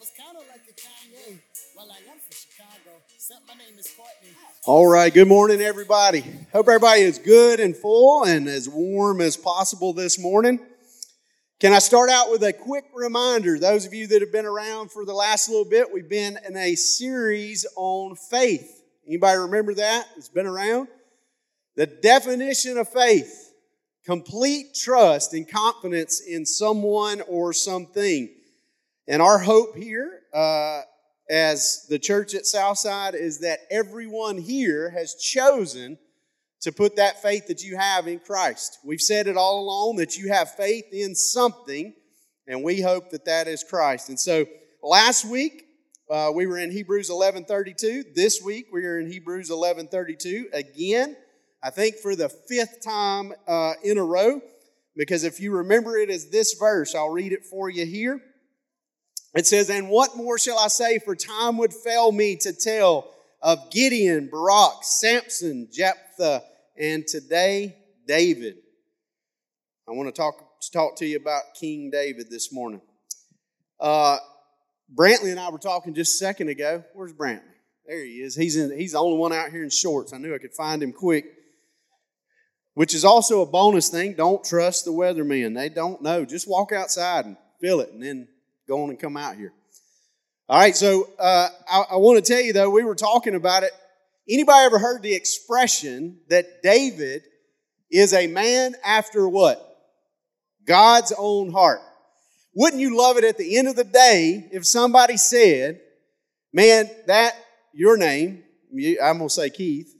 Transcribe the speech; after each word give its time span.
was 0.00 0.10
kind 0.16 0.34
of 0.34 0.44
like 0.48 0.62
a 0.66 0.72
Kanye. 0.72 1.38
Well, 1.76 1.86
I 1.92 2.10
am 2.10 2.18
from 2.18 2.32
Chicago. 2.32 3.02
Except 3.14 3.46
my 3.46 3.52
name 3.52 3.78
is 3.78 3.86
Courtney. 3.94 4.34
All 4.64 4.86
right, 4.86 5.12
good 5.12 5.28
morning, 5.28 5.60
everybody. 5.60 6.24
Hope 6.54 6.68
everybody 6.68 7.02
is 7.02 7.18
good 7.18 7.60
and 7.60 7.76
full 7.76 8.24
and 8.24 8.48
as 8.48 8.66
warm 8.66 9.20
as 9.20 9.36
possible 9.36 9.92
this 9.92 10.18
morning. 10.18 10.58
Can 11.60 11.74
I 11.74 11.80
start 11.80 12.08
out 12.08 12.30
with 12.30 12.42
a 12.44 12.54
quick 12.54 12.86
reminder? 12.94 13.58
Those 13.58 13.84
of 13.84 13.92
you 13.92 14.06
that 14.06 14.22
have 14.22 14.32
been 14.32 14.46
around 14.46 14.90
for 14.90 15.04
the 15.04 15.12
last 15.12 15.50
little 15.50 15.66
bit, 15.66 15.92
we've 15.92 16.08
been 16.08 16.38
in 16.48 16.56
a 16.56 16.76
series 16.76 17.66
on 17.76 18.16
faith. 18.16 18.82
Anybody 19.06 19.36
remember 19.36 19.74
that? 19.74 20.06
It's 20.16 20.30
been 20.30 20.46
around. 20.46 20.88
The 21.76 21.84
definition 21.84 22.78
of 22.78 22.88
faith 22.88 23.52
complete 24.06 24.74
trust 24.74 25.34
and 25.34 25.46
confidence 25.46 26.22
in 26.26 26.46
someone 26.46 27.20
or 27.28 27.52
something. 27.52 28.30
And 29.08 29.20
our 29.22 29.38
hope 29.38 29.76
here, 29.76 30.20
uh, 30.34 30.82
as 31.28 31.86
the 31.88 31.98
church 31.98 32.34
at 32.34 32.46
Southside, 32.46 33.14
is 33.14 33.40
that 33.40 33.60
everyone 33.70 34.38
here 34.38 34.90
has 34.90 35.14
chosen 35.14 35.98
to 36.60 36.72
put 36.72 36.96
that 36.96 37.22
faith 37.22 37.46
that 37.46 37.62
you 37.62 37.76
have 37.76 38.06
in 38.06 38.18
Christ. 38.18 38.78
We've 38.84 39.00
said 39.00 39.26
it 39.26 39.36
all 39.36 39.60
along 39.60 39.96
that 39.96 40.16
you 40.16 40.28
have 40.28 40.54
faith 40.54 40.84
in 40.92 41.14
something, 41.14 41.94
and 42.46 42.62
we 42.62 42.82
hope 42.82 43.10
that 43.10 43.24
that 43.24 43.48
is 43.48 43.64
Christ. 43.64 44.08
And 44.08 44.20
so 44.20 44.44
last 44.82 45.24
week, 45.24 45.64
uh, 46.10 46.30
we 46.34 46.46
were 46.46 46.58
in 46.58 46.72
Hebrews 46.72 47.08
11:32. 47.08 48.14
This 48.14 48.42
week 48.42 48.66
we 48.72 48.84
are 48.84 48.98
in 48.98 49.10
Hebrews 49.10 49.48
11:32 49.48 50.50
again. 50.52 51.16
I 51.62 51.70
think 51.70 51.96
for 51.96 52.16
the 52.16 52.28
fifth 52.28 52.82
time 52.82 53.32
uh, 53.46 53.74
in 53.84 53.96
a 53.96 54.04
row, 54.04 54.40
because 54.96 55.24
if 55.24 55.40
you 55.40 55.52
remember 55.52 55.96
it 55.96 56.10
is 56.10 56.30
this 56.30 56.54
verse, 56.54 56.94
I'll 56.94 57.10
read 57.10 57.32
it 57.32 57.46
for 57.46 57.70
you 57.70 57.86
here. 57.86 58.20
It 59.34 59.46
says, 59.46 59.70
And 59.70 59.88
what 59.88 60.16
more 60.16 60.38
shall 60.38 60.58
I 60.58 60.68
say? 60.68 60.98
For 60.98 61.14
time 61.14 61.56
would 61.58 61.72
fail 61.72 62.12
me 62.12 62.36
to 62.36 62.52
tell 62.52 63.14
of 63.42 63.70
Gideon, 63.70 64.28
Barak, 64.30 64.82
Samson, 64.82 65.68
Jephthah, 65.72 66.42
and 66.78 67.06
today 67.06 67.76
David. 68.06 68.56
I 69.88 69.92
want 69.92 70.08
to 70.08 70.12
talk, 70.12 70.60
to 70.60 70.70
talk 70.70 70.96
to 70.96 71.06
you 71.06 71.16
about 71.16 71.42
King 71.58 71.90
David 71.90 72.26
this 72.30 72.52
morning. 72.52 72.80
Uh, 73.78 74.18
Brantley 74.94 75.30
and 75.30 75.40
I 75.40 75.48
were 75.50 75.58
talking 75.58 75.94
just 75.94 76.14
a 76.14 76.24
second 76.24 76.48
ago. 76.48 76.84
Where's 76.94 77.12
Brantley? 77.12 77.42
There 77.86 78.04
he 78.04 78.20
is. 78.20 78.36
He's, 78.36 78.56
in, 78.56 78.76
he's 78.78 78.92
the 78.92 78.98
only 78.98 79.16
one 79.16 79.32
out 79.32 79.50
here 79.50 79.64
in 79.64 79.70
shorts. 79.70 80.12
I 80.12 80.18
knew 80.18 80.34
I 80.34 80.38
could 80.38 80.54
find 80.54 80.82
him 80.82 80.92
quick. 80.92 81.24
Which 82.74 82.94
is 82.94 83.04
also 83.04 83.42
a 83.42 83.46
bonus 83.46 83.88
thing. 83.88 84.14
Don't 84.14 84.44
trust 84.44 84.84
the 84.84 84.92
weathermen. 84.92 85.54
They 85.54 85.68
don't 85.68 86.02
know. 86.02 86.24
Just 86.24 86.48
walk 86.48 86.72
outside 86.72 87.24
and 87.24 87.36
feel 87.60 87.80
it 87.80 87.90
and 87.92 88.02
then 88.02 88.28
go 88.70 88.84
on 88.84 88.90
and 88.90 88.98
come 88.98 89.16
out 89.16 89.36
here. 89.36 89.52
All 90.48 90.58
right, 90.58 90.76
so 90.76 91.08
uh, 91.18 91.48
I, 91.68 91.84
I 91.92 91.96
want 91.96 92.24
to 92.24 92.32
tell 92.32 92.40
you 92.40 92.52
though, 92.52 92.70
we 92.70 92.84
were 92.84 92.94
talking 92.94 93.34
about 93.34 93.64
it. 93.64 93.72
Anybody 94.28 94.64
ever 94.64 94.78
heard 94.78 95.02
the 95.02 95.14
expression 95.14 96.20
that 96.28 96.62
David 96.62 97.22
is 97.90 98.14
a 98.14 98.28
man 98.28 98.76
after 98.84 99.28
what? 99.28 99.66
God's 100.66 101.12
own 101.18 101.50
heart. 101.50 101.80
Wouldn't 102.54 102.80
you 102.80 102.96
love 102.96 103.16
it 103.16 103.24
at 103.24 103.38
the 103.38 103.58
end 103.58 103.66
of 103.66 103.74
the 103.74 103.84
day 103.84 104.48
if 104.52 104.64
somebody 104.64 105.16
said, 105.16 105.80
man, 106.52 106.88
that, 107.08 107.34
your 107.72 107.96
name, 107.96 108.44
I'm 109.02 109.18
going 109.18 109.28
to 109.28 109.34
say 109.34 109.50
Keith, 109.50 109.92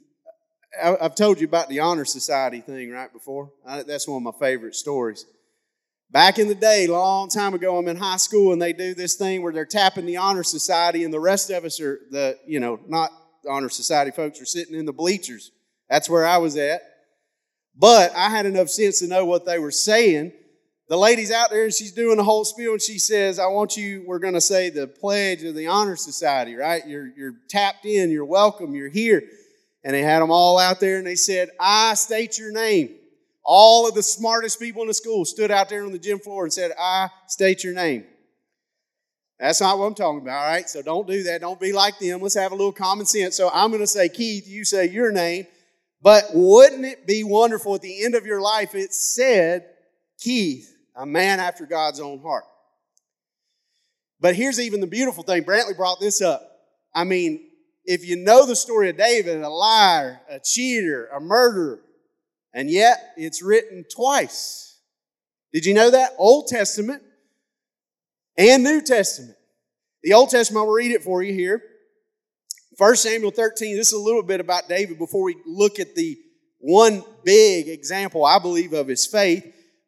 I've 0.81 1.17
told 1.17 1.41
you 1.41 1.49
about 1.49 1.69
the 1.69 1.81
Honor 1.81 2.05
Society 2.05 2.61
thing 2.61 2.93
right 2.93 3.13
before. 3.13 3.51
That's 3.67 4.07
one 4.07 4.25
of 4.25 4.35
my 4.35 4.47
favorite 4.47 4.77
stories. 4.77 5.27
Back 6.13 6.41
in 6.41 6.49
the 6.49 6.57
day, 6.57 6.89
long 6.89 7.29
time 7.29 7.55
ago, 7.55 7.79
I'm 7.79 7.87
in 7.87 7.97
high 7.97 8.17
school 8.17 8.53
and 8.53 8.61
they 8.61 8.73
do 8.73 8.95
this 8.95 9.15
thing 9.15 9.43
where 9.43 9.53
they're 9.53 9.65
tapping 9.65 10.07
the 10.07 10.17
honor 10.17 10.43
society, 10.43 11.05
and 11.05 11.15
the 11.15 11.21
rest 11.21 11.51
of 11.51 11.65
us 11.65 11.81
are 11.81 12.01
the, 12.11 12.37
you 12.45 12.59
know, 12.59 12.81
not 12.89 13.11
honor 13.49 13.69
society 13.69 14.11
folks 14.11 14.41
are 14.41 14.47
sitting 14.47 14.75
in 14.75 14.87
the 14.87 14.93
bleachers. 14.93 15.53
That's 15.89 16.11
where 16.11 16.27
I 16.27 16.39
was 16.39 16.57
at. 16.57 16.83
But 17.77 18.15
I 18.17 18.29
had 18.29 18.45
enough 18.45 18.69
sense 18.69 18.99
to 18.99 19.07
know 19.07 19.25
what 19.25 19.47
they 19.47 19.59
were 19.59 19.71
saying. 19.71 20.33
The 20.89 20.99
lady's 20.99 21.31
out 21.31 21.51
there 21.51 21.65
and 21.65 21.73
she's 21.73 21.93
doing 21.93 22.17
the 22.17 22.25
whole 22.25 22.45
spiel 22.45 22.73
and 22.73 22.83
she 22.83 22.99
says, 22.99 23.39
I 23.39 23.47
want 23.47 23.77
you, 23.77 24.03
we're 24.05 24.19
going 24.19 24.35
to 24.35 24.41
say 24.41 24.71
the 24.71 24.89
pledge 24.89 25.45
of 25.45 25.55
the 25.55 25.69
honor 25.69 25.95
society, 25.95 26.57
right? 26.57 26.87
You're, 26.87 27.07
you're 27.17 27.35
tapped 27.49 27.87
in, 27.87 28.11
you're 28.11 28.25
welcome, 28.25 28.75
you're 28.75 28.91
here. 28.91 29.23
And 29.85 29.95
they 29.95 30.03
had 30.03 30.21
them 30.21 30.33
all 30.33 30.59
out 30.59 30.81
there 30.81 30.99
and 30.99 31.07
they 31.07 31.15
said, 31.15 31.51
I 31.61 31.95
state 31.95 32.39
your 32.39 32.51
name. 32.51 32.97
All 33.53 33.89
of 33.89 33.97
the 33.97 34.03
smartest 34.05 34.61
people 34.61 34.83
in 34.83 34.87
the 34.87 34.95
school 34.95 35.25
stood 35.25 35.51
out 35.51 35.69
there 35.69 35.85
on 35.85 35.91
the 35.91 35.99
gym 35.99 36.21
floor 36.21 36.45
and 36.45 36.53
said, 36.53 36.71
I 36.79 37.09
state 37.27 37.65
your 37.65 37.75
name. 37.75 38.05
That's 39.41 39.61
not 39.61 39.77
what 39.77 39.87
I'm 39.87 39.95
talking 39.97 40.21
about, 40.21 40.45
all 40.45 40.53
right? 40.53 40.69
So 40.69 40.83
don't 40.83 41.09
do 41.09 41.25
that. 41.25 41.41
Don't 41.41 41.59
be 41.59 41.73
like 41.73 41.99
them. 41.99 42.21
Let's 42.21 42.37
have 42.37 42.53
a 42.53 42.55
little 42.55 42.71
common 42.71 43.07
sense. 43.07 43.37
So 43.37 43.51
I'm 43.53 43.71
going 43.71 43.83
to 43.83 43.89
say 43.89 44.09
Keith, 44.09 44.47
you 44.47 44.65
say 44.65 44.89
your 44.89 45.11
name. 45.11 45.49
But 46.01 46.27
wouldn't 46.33 46.85
it 46.85 47.09
be 47.09 47.25
wonderful 47.25 47.75
at 47.75 47.83
the 47.83 48.05
end 48.05 48.15
of 48.15 48.25
your 48.25 48.41
life, 48.41 48.77
it 48.77 48.95
said 48.95 49.65
Keith, 50.21 50.73
a 50.95 51.05
man 51.05 51.41
after 51.41 51.67
God's 51.67 51.99
own 51.99 52.21
heart? 52.21 52.45
But 54.21 54.37
here's 54.37 54.61
even 54.61 54.79
the 54.79 54.87
beautiful 54.87 55.25
thing. 55.25 55.43
Brantley 55.43 55.77
brought 55.77 55.99
this 55.99 56.23
up. 56.23 56.41
I 56.95 57.03
mean, 57.03 57.41
if 57.85 58.07
you 58.07 58.15
know 58.15 58.47
the 58.47 58.55
story 58.55 58.91
of 58.91 58.97
David, 58.97 59.43
a 59.43 59.49
liar, 59.49 60.21
a 60.31 60.39
cheater, 60.39 61.09
a 61.09 61.19
murderer, 61.19 61.81
and 62.53 62.71
yet, 62.71 63.13
it's 63.17 63.43
written 63.43 63.85
twice. 63.95 64.79
Did 65.53 65.65
you 65.65 65.75
know 65.75 65.91
that? 65.91 66.13
Old 66.19 66.49
Testament 66.49 67.03
and 68.37 68.63
New 68.63 68.81
Testament. 68.81 69.37
The 70.03 70.15
Old 70.15 70.31
Testament, 70.31 70.65
I'll 70.65 70.73
read 70.73 70.93
it 70.93 71.03
for 71.03 71.23
you 71.23 71.33
here. 71.33 71.63
1 72.77 72.97
Samuel 72.97 73.31
13, 73.31 73.77
this 73.77 73.89
is 73.89 73.93
a 73.93 73.99
little 73.99 74.23
bit 74.23 74.41
about 74.41 74.69
David 74.69 74.99
before 74.99 75.23
we 75.23 75.37
look 75.45 75.79
at 75.79 75.95
the 75.95 76.17
one 76.59 77.05
big 77.25 77.69
example, 77.69 78.25
I 78.25 78.39
believe, 78.39 78.73
of 78.73 78.89
his 78.89 79.07
faith. 79.07 79.45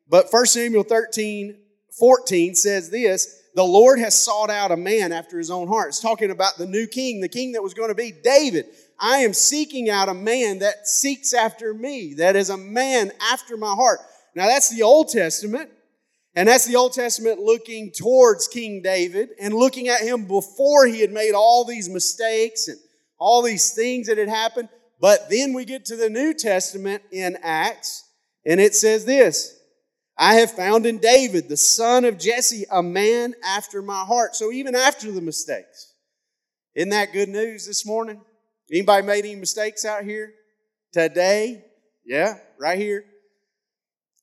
But 0.08 0.26
1 0.30 0.46
Samuel 0.46 0.82
13, 0.82 1.56
14 1.98 2.54
says 2.54 2.90
this 2.90 3.42
The 3.54 3.62
Lord 3.62 3.98
has 3.98 4.20
sought 4.20 4.50
out 4.50 4.72
a 4.72 4.76
man 4.76 5.12
after 5.12 5.38
his 5.38 5.50
own 5.50 5.68
heart. 5.68 5.88
It's 5.88 6.00
talking 6.00 6.30
about 6.30 6.58
the 6.58 6.66
new 6.66 6.86
king, 6.86 7.20
the 7.20 7.28
king 7.28 7.52
that 7.52 7.62
was 7.62 7.74
going 7.74 7.88
to 7.88 7.94
be 7.94 8.12
David. 8.12 8.66
I 9.02 9.18
am 9.18 9.34
seeking 9.34 9.90
out 9.90 10.08
a 10.08 10.14
man 10.14 10.60
that 10.60 10.86
seeks 10.86 11.34
after 11.34 11.74
me, 11.74 12.14
that 12.14 12.36
is 12.36 12.48
a 12.48 12.56
man 12.56 13.10
after 13.20 13.56
my 13.56 13.74
heart. 13.74 13.98
Now, 14.34 14.46
that's 14.46 14.70
the 14.70 14.84
Old 14.84 15.08
Testament. 15.08 15.70
And 16.34 16.48
that's 16.48 16.64
the 16.64 16.76
Old 16.76 16.94
Testament 16.94 17.40
looking 17.40 17.90
towards 17.90 18.48
King 18.48 18.80
David 18.80 19.30
and 19.38 19.52
looking 19.52 19.88
at 19.88 20.00
him 20.00 20.24
before 20.24 20.86
he 20.86 21.00
had 21.00 21.12
made 21.12 21.32
all 21.34 21.64
these 21.64 21.90
mistakes 21.90 22.68
and 22.68 22.78
all 23.18 23.42
these 23.42 23.74
things 23.74 24.06
that 24.06 24.16
had 24.16 24.30
happened. 24.30 24.70
But 24.98 25.28
then 25.28 25.52
we 25.52 25.64
get 25.64 25.84
to 25.86 25.96
the 25.96 26.08
New 26.08 26.32
Testament 26.32 27.02
in 27.10 27.36
Acts, 27.42 28.08
and 28.46 28.60
it 28.60 28.74
says 28.74 29.04
this 29.04 29.58
I 30.16 30.34
have 30.34 30.52
found 30.52 30.86
in 30.86 30.98
David, 30.98 31.48
the 31.48 31.56
son 31.56 32.04
of 32.04 32.19
Jesse, 32.19 32.64
a 32.70 32.82
man 32.82 33.34
after 33.44 33.82
my 33.82 34.04
heart. 34.04 34.34
So 34.34 34.52
even 34.52 34.74
after 34.74 35.10
the 35.12 35.20
mistakes, 35.20 35.92
isn't 36.74 36.90
that 36.90 37.12
good 37.12 37.28
news 37.28 37.66
this 37.66 37.84
morning? 37.84 38.22
Anybody 38.72 39.06
made 39.06 39.24
any 39.26 39.34
mistakes 39.34 39.84
out 39.84 40.04
here? 40.04 40.32
Today? 40.92 41.62
Yeah, 42.06 42.38
right 42.58 42.78
here. 42.78 43.04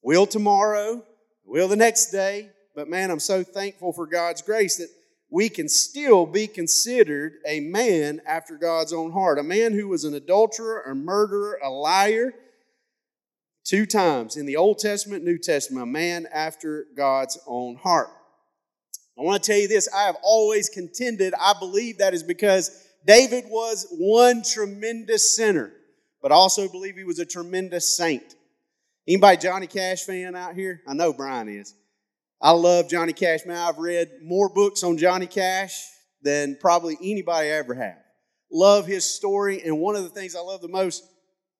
Will 0.01 0.25
tomorrow, 0.25 1.03
will 1.45 1.67
the 1.67 1.75
next 1.75 2.09
day. 2.09 2.49
But 2.75 2.89
man, 2.89 3.11
I'm 3.11 3.19
so 3.19 3.43
thankful 3.43 3.93
for 3.93 4.07
God's 4.07 4.41
grace 4.41 4.77
that 4.77 4.89
we 5.29 5.49
can 5.49 5.69
still 5.69 6.25
be 6.25 6.47
considered 6.47 7.33
a 7.45 7.59
man 7.59 8.21
after 8.25 8.57
God's 8.57 8.91
own 8.91 9.11
heart. 9.11 9.37
A 9.37 9.43
man 9.43 9.73
who 9.73 9.87
was 9.87 10.03
an 10.03 10.15
adulterer, 10.15 10.81
a 10.81 10.95
murderer, 10.95 11.59
a 11.63 11.69
liar. 11.69 12.33
Two 13.63 13.85
times 13.85 14.35
in 14.35 14.47
the 14.47 14.55
Old 14.55 14.79
Testament, 14.79 15.23
New 15.23 15.37
Testament, 15.37 15.83
a 15.83 15.85
man 15.85 16.27
after 16.33 16.87
God's 16.97 17.37
own 17.45 17.75
heart. 17.75 18.09
I 19.17 19.21
want 19.21 19.43
to 19.43 19.51
tell 19.51 19.59
you 19.59 19.67
this 19.67 19.87
I 19.93 20.03
have 20.03 20.17
always 20.23 20.69
contended, 20.69 21.35
I 21.39 21.53
believe 21.59 21.99
that 21.99 22.15
is 22.15 22.23
because 22.23 22.71
David 23.05 23.45
was 23.47 23.87
one 23.91 24.43
tremendous 24.43 25.35
sinner, 25.35 25.71
but 26.21 26.31
I 26.31 26.35
also 26.35 26.67
believe 26.67 26.95
he 26.95 27.03
was 27.03 27.19
a 27.19 27.25
tremendous 27.25 27.95
saint. 27.95 28.35
Anybody 29.07 29.37
Johnny 29.37 29.67
Cash 29.67 30.03
fan 30.03 30.35
out 30.35 30.55
here? 30.55 30.81
I 30.87 30.93
know 30.93 31.13
Brian 31.13 31.49
is. 31.49 31.73
I 32.41 32.51
love 32.51 32.89
Johnny 32.89 33.13
Cash. 33.13 33.45
Man, 33.45 33.57
I've 33.57 33.77
read 33.77 34.09
more 34.23 34.49
books 34.49 34.83
on 34.83 34.97
Johnny 34.97 35.27
Cash 35.27 35.83
than 36.21 36.57
probably 36.59 36.97
anybody 37.01 37.49
I 37.49 37.53
ever 37.53 37.73
have. 37.73 37.97
Love 38.51 38.85
his 38.85 39.05
story, 39.05 39.61
and 39.63 39.79
one 39.79 39.95
of 39.95 40.03
the 40.03 40.09
things 40.09 40.35
I 40.35 40.39
love 40.39 40.61
the 40.61 40.67
most, 40.67 41.03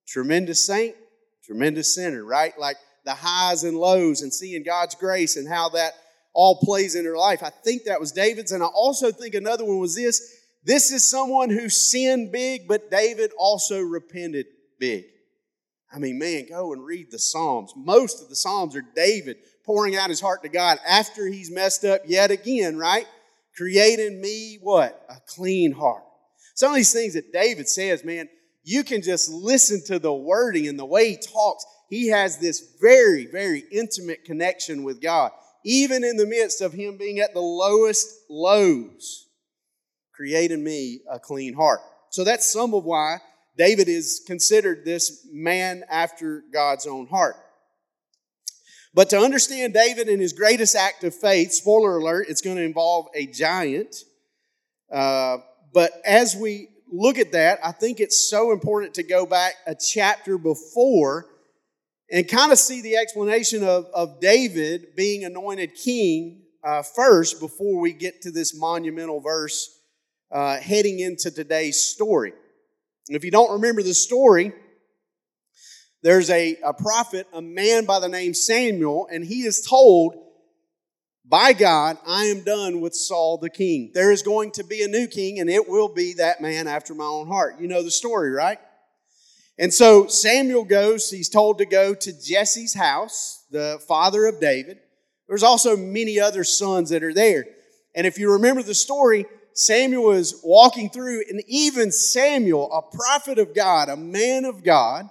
tremendous 0.07 0.65
saint, 0.65 0.95
tremendous 1.44 1.95
sinner, 1.95 2.24
right? 2.24 2.57
Like 2.57 2.77
the 3.06 3.13
highs 3.13 3.63
and 3.63 3.77
lows 3.77 4.21
and 4.21 4.33
seeing 4.33 4.63
God's 4.63 4.95
grace 4.95 5.35
and 5.35 5.47
how 5.47 5.69
that 5.69 5.94
all 6.33 6.59
plays 6.59 6.95
in 6.95 7.06
her 7.06 7.18
life. 7.18 7.44
I 7.44 7.50
think 7.50 7.83
that 7.85 8.00
was 8.00 8.12
David's, 8.12 8.51
and 8.51 8.63
I 8.63 8.68
also 8.68 9.12
think 9.12 9.35
another 9.35 9.65
one 9.65 9.80
was 9.80 9.95
this 9.95 10.21
this 10.63 10.91
is 10.91 11.07
someone 11.07 11.50
who 11.50 11.69
sinned 11.69 12.31
big, 12.31 12.67
but 12.67 12.91
David 12.91 13.31
also 13.38 13.79
repented 13.79 14.45
big. 14.79 15.06
I 15.91 16.00
mean, 16.00 16.19
man, 16.19 16.47
go 16.47 16.73
and 16.73 16.85
read 16.85 17.11
the 17.11 17.19
Psalms. 17.19 17.73
Most 17.75 18.21
of 18.21 18.29
the 18.29 18.35
Psalms 18.35 18.75
are 18.75 18.85
David 18.95 19.38
pouring 19.65 19.95
out 19.95 20.09
his 20.09 20.21
heart 20.21 20.44
to 20.44 20.50
God 20.50 20.77
after 20.88 21.27
he's 21.27 21.51
messed 21.51 21.85
up 21.85 22.01
yet 22.06 22.29
again, 22.29 22.77
right? 22.77 23.07
Creating 23.56 24.21
me 24.21 24.59
what? 24.61 25.03
A 25.09 25.15
clean 25.27 25.71
heart. 25.71 26.03
Some 26.56 26.71
of 26.71 26.75
these 26.75 26.94
things 26.94 27.13
that 27.13 27.33
David 27.33 27.67
says, 27.67 28.03
man, 28.03 28.29
you 28.63 28.83
can 28.83 29.01
just 29.01 29.29
listen 29.29 29.81
to 29.85 29.97
the 29.97 30.13
wording 30.13 30.67
and 30.67 30.77
the 30.77 30.85
way 30.85 31.11
he 31.11 31.17
talks. 31.17 31.65
He 31.89 32.09
has 32.09 32.38
this 32.38 32.75
very, 32.79 33.25
very 33.25 33.63
intimate 33.71 34.25
connection 34.25 34.83
with 34.83 35.01
God, 35.01 35.31
even 35.65 36.03
in 36.03 36.17
the 36.17 36.27
midst 36.27 36.61
of 36.61 36.73
him 36.73 36.97
being 36.97 37.19
at 37.19 37.33
the 37.33 37.39
lowest 37.39 38.07
lows. 38.29 39.29
Create 40.19 40.51
in 40.51 40.62
me 40.62 41.00
a 41.10 41.18
clean 41.18 41.54
heart. 41.54 41.80
So 42.10 42.25
that's 42.25 42.51
some 42.51 42.74
of 42.74 42.83
why 42.83 43.19
David 43.57 43.88
is 43.88 44.21
considered 44.27 44.83
this 44.83 45.25
man 45.31 45.86
after 45.89 46.44
God's 46.51 46.86
own 46.86 47.07
heart. 47.07 47.38
But 48.94 49.10
to 49.12 49.18
understand 49.18 49.74
David 49.74 50.10
and 50.10 50.21
his 50.21 50.33
greatest 50.33 50.75
act 50.75 51.06
of 51.06 51.16
faith, 51.16 51.54
spoiler 51.54 51.95
alert, 51.95 52.25
it's 52.27 52.42
going 52.42 52.57
to 52.57 52.63
involve 52.63 53.06
a 53.16 53.27
giant. 53.27 53.95
Uh, 54.92 55.38
but 55.74 55.94
as 56.04 56.36
we 56.36 56.68
look 56.92 57.18
at 57.18 57.31
that, 57.31 57.60
I 57.63 57.71
think 57.71 58.01
it's 58.01 58.30
so 58.30 58.51
important 58.51 58.95
to 58.95 59.04
go 59.04 59.25
back 59.25 59.54
a 59.66 59.74
chapter 59.74 60.38
before 60.38 61.27
and 62.12 62.27
kind 62.27 62.51
of 62.51 62.60
see 62.60 62.81
the 62.81 62.98
explanation 62.98 63.63
of, 63.63 63.86
of 63.94 64.19
David 64.19 64.98
being 64.98 65.24
anointed 65.24 65.75
king 65.75 66.42
uh, 66.62 66.81
first 66.81 67.39
before 67.39 67.80
we 67.80 67.94
get 67.94 68.24
to 68.24 68.31
this 68.31 68.54
monumental 68.54 69.21
verse 69.21 69.77
uh, 70.31 70.58
heading 70.58 71.00
into 71.00 71.31
today's 71.31 71.81
story. 71.81 72.34
And 73.08 73.16
if 73.16 73.24
you 73.24 73.31
don't 73.31 73.54
remember 73.54 73.81
the 73.81 73.94
story, 73.94 74.54
there's 76.02 76.30
a, 76.30 76.58
a 76.64 76.74
prophet, 76.74 77.28
a 77.34 77.42
man 77.42 77.86
by 77.86 78.00
the 78.00 78.08
name 78.08 78.34
Samuel, 78.34 79.08
and 79.12 79.26
he 79.26 79.42
is 79.42 79.66
told 79.68 80.16
by 81.26 81.54
God, 81.54 81.98
I 82.08 82.26
am 82.26 82.42
done 82.42 82.81
with 82.81 82.96
Saul 82.96 83.38
the 83.38 83.50
king. 83.50 83.92
There 83.94 84.12
is 84.12 84.24
going 84.24 84.52
to 84.52 84.64
be 84.64 84.81
a 84.81 84.88
new 84.88 85.08
king, 85.08 85.40
and 85.40 85.50
it 85.50 85.70
will 85.70 85.90
be 85.90 86.14
that 86.14 86.42
man 86.42 86.68
after 86.68 86.96
my 86.96 87.06
own 87.06 87.28
heart. 87.28 87.60
You 87.60 87.68
know 87.68 87.84
the 87.84 87.92
story, 87.92 88.31
right? 88.31 88.60
And 89.60 89.74
so 89.74 90.08
Samuel 90.08 90.64
goes, 90.64 91.12
he's 91.12 91.30
told 91.30 91.58
to 91.58 91.66
go 91.66 91.94
to 91.94 92.22
Jesse's 92.22 92.74
house, 92.74 93.46
the 93.52 93.80
father 93.88 94.26
of 94.26 94.40
David. 94.40 94.80
There's 95.28 95.44
also 95.44 95.76
many 95.76 96.20
other 96.20 96.44
sons 96.44 96.90
that 96.90 97.04
are 97.04 97.14
there. 97.14 97.46
And 97.94 98.08
if 98.08 98.18
you 98.18 98.31
remember 98.31 98.64
the 98.64 98.74
story, 98.74 99.26
Samuel 99.59 100.11
is 100.11 100.39
walking 100.41 100.89
through, 100.89 101.25
and 101.29 101.44
even 101.45 101.91
Samuel, 101.91 102.71
a 102.71 102.95
prophet 102.95 103.39
of 103.39 103.53
God, 103.53 103.89
a 103.89 103.97
man 103.97 104.45
of 104.45 104.63
God, 104.63 105.09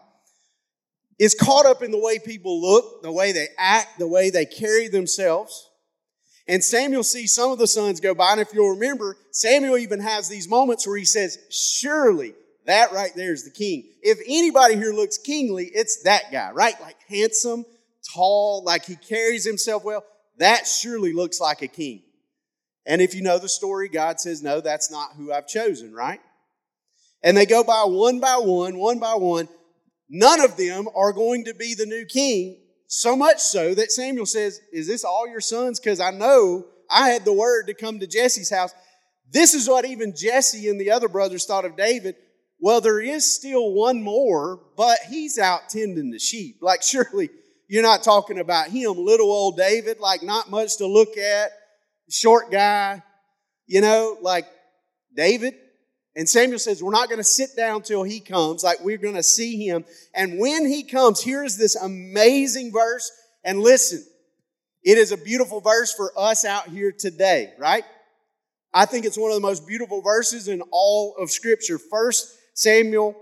is 1.18 1.34
caught 1.34 1.66
up 1.66 1.82
in 1.82 1.90
the 1.90 1.98
way 1.98 2.18
people 2.18 2.58
look, 2.58 3.02
the 3.02 3.12
way 3.12 3.32
they 3.32 3.48
act, 3.58 3.98
the 3.98 4.08
way 4.08 4.30
they 4.30 4.46
carry 4.46 4.88
themselves. 4.88 5.68
And 6.46 6.64
Samuel 6.64 7.02
sees 7.02 7.34
some 7.34 7.52
of 7.52 7.58
the 7.58 7.66
sons 7.66 8.00
go 8.00 8.14
by, 8.14 8.32
and 8.32 8.40
if 8.40 8.54
you'll 8.54 8.70
remember, 8.70 9.18
Samuel 9.32 9.76
even 9.76 10.00
has 10.00 10.30
these 10.30 10.48
moments 10.48 10.86
where 10.86 10.96
he 10.96 11.04
says, 11.04 11.38
Surely 11.50 12.32
that 12.64 12.90
right 12.92 13.14
there 13.14 13.34
is 13.34 13.44
the 13.44 13.50
king. 13.50 13.84
If 14.00 14.18
anybody 14.26 14.76
here 14.76 14.94
looks 14.94 15.18
kingly, 15.18 15.66
it's 15.74 16.04
that 16.04 16.32
guy, 16.32 16.52
right? 16.52 16.80
Like 16.80 16.96
handsome, 17.06 17.66
tall, 18.14 18.64
like 18.64 18.86
he 18.86 18.96
carries 18.96 19.44
himself 19.44 19.84
well. 19.84 20.06
That 20.38 20.66
surely 20.66 21.12
looks 21.12 21.38
like 21.38 21.60
a 21.60 21.68
king. 21.68 22.04
And 22.88 23.02
if 23.02 23.14
you 23.14 23.20
know 23.20 23.38
the 23.38 23.50
story, 23.50 23.90
God 23.90 24.18
says, 24.18 24.42
No, 24.42 24.60
that's 24.60 24.90
not 24.90 25.12
who 25.16 25.30
I've 25.30 25.46
chosen, 25.46 25.92
right? 25.92 26.20
And 27.22 27.36
they 27.36 27.46
go 27.46 27.62
by 27.62 27.84
one 27.84 28.18
by 28.18 28.36
one, 28.38 28.78
one 28.78 28.98
by 28.98 29.14
one. 29.14 29.48
None 30.08 30.40
of 30.40 30.56
them 30.56 30.88
are 30.96 31.12
going 31.12 31.44
to 31.44 31.54
be 31.54 31.74
the 31.74 31.84
new 31.84 32.06
king, 32.06 32.58
so 32.86 33.14
much 33.14 33.40
so 33.40 33.74
that 33.74 33.92
Samuel 33.92 34.24
says, 34.24 34.58
Is 34.72 34.86
this 34.86 35.04
all 35.04 35.28
your 35.28 35.42
sons? 35.42 35.78
Because 35.78 36.00
I 36.00 36.10
know 36.10 36.64
I 36.90 37.10
had 37.10 37.26
the 37.26 37.32
word 37.32 37.66
to 37.66 37.74
come 37.74 38.00
to 38.00 38.06
Jesse's 38.06 38.50
house. 38.50 38.72
This 39.30 39.52
is 39.52 39.68
what 39.68 39.84
even 39.84 40.16
Jesse 40.16 40.70
and 40.70 40.80
the 40.80 40.90
other 40.90 41.08
brothers 41.08 41.44
thought 41.44 41.66
of 41.66 41.76
David. 41.76 42.16
Well, 42.58 42.80
there 42.80 43.00
is 43.00 43.30
still 43.30 43.72
one 43.72 44.02
more, 44.02 44.58
but 44.78 44.98
he's 45.10 45.38
out 45.38 45.68
tending 45.68 46.10
the 46.10 46.18
sheep. 46.18 46.56
Like, 46.62 46.82
surely 46.82 47.28
you're 47.68 47.82
not 47.82 48.02
talking 48.02 48.38
about 48.38 48.68
him, 48.68 48.94
little 48.96 49.30
old 49.30 49.58
David, 49.58 50.00
like 50.00 50.22
not 50.22 50.50
much 50.50 50.78
to 50.78 50.86
look 50.86 51.18
at, 51.18 51.50
short 52.08 52.50
guy, 52.50 53.02
you 53.66 53.80
know, 53.80 54.16
like 54.20 54.46
David. 55.14 55.54
And 56.16 56.28
Samuel 56.28 56.58
says, 56.58 56.82
We're 56.82 56.90
not 56.90 57.08
going 57.08 57.20
to 57.20 57.24
sit 57.24 57.50
down 57.56 57.82
till 57.82 58.02
he 58.02 58.20
comes, 58.20 58.64
like 58.64 58.80
we're 58.80 58.98
going 58.98 59.14
to 59.14 59.22
see 59.22 59.64
him. 59.64 59.84
And 60.14 60.38
when 60.38 60.66
he 60.66 60.82
comes, 60.82 61.22
here's 61.22 61.56
this 61.56 61.76
amazing 61.76 62.72
verse. 62.72 63.10
And 63.44 63.60
listen, 63.60 64.04
it 64.82 64.98
is 64.98 65.12
a 65.12 65.16
beautiful 65.16 65.60
verse 65.60 65.92
for 65.92 66.12
us 66.16 66.44
out 66.44 66.68
here 66.68 66.92
today, 66.92 67.52
right? 67.58 67.84
I 68.72 68.84
think 68.84 69.04
it's 69.04 69.18
one 69.18 69.30
of 69.30 69.36
the 69.36 69.46
most 69.46 69.66
beautiful 69.66 70.02
verses 70.02 70.48
in 70.48 70.62
all 70.70 71.14
of 71.18 71.30
Scripture. 71.30 71.78
First 71.78 72.36
Samuel 72.54 73.14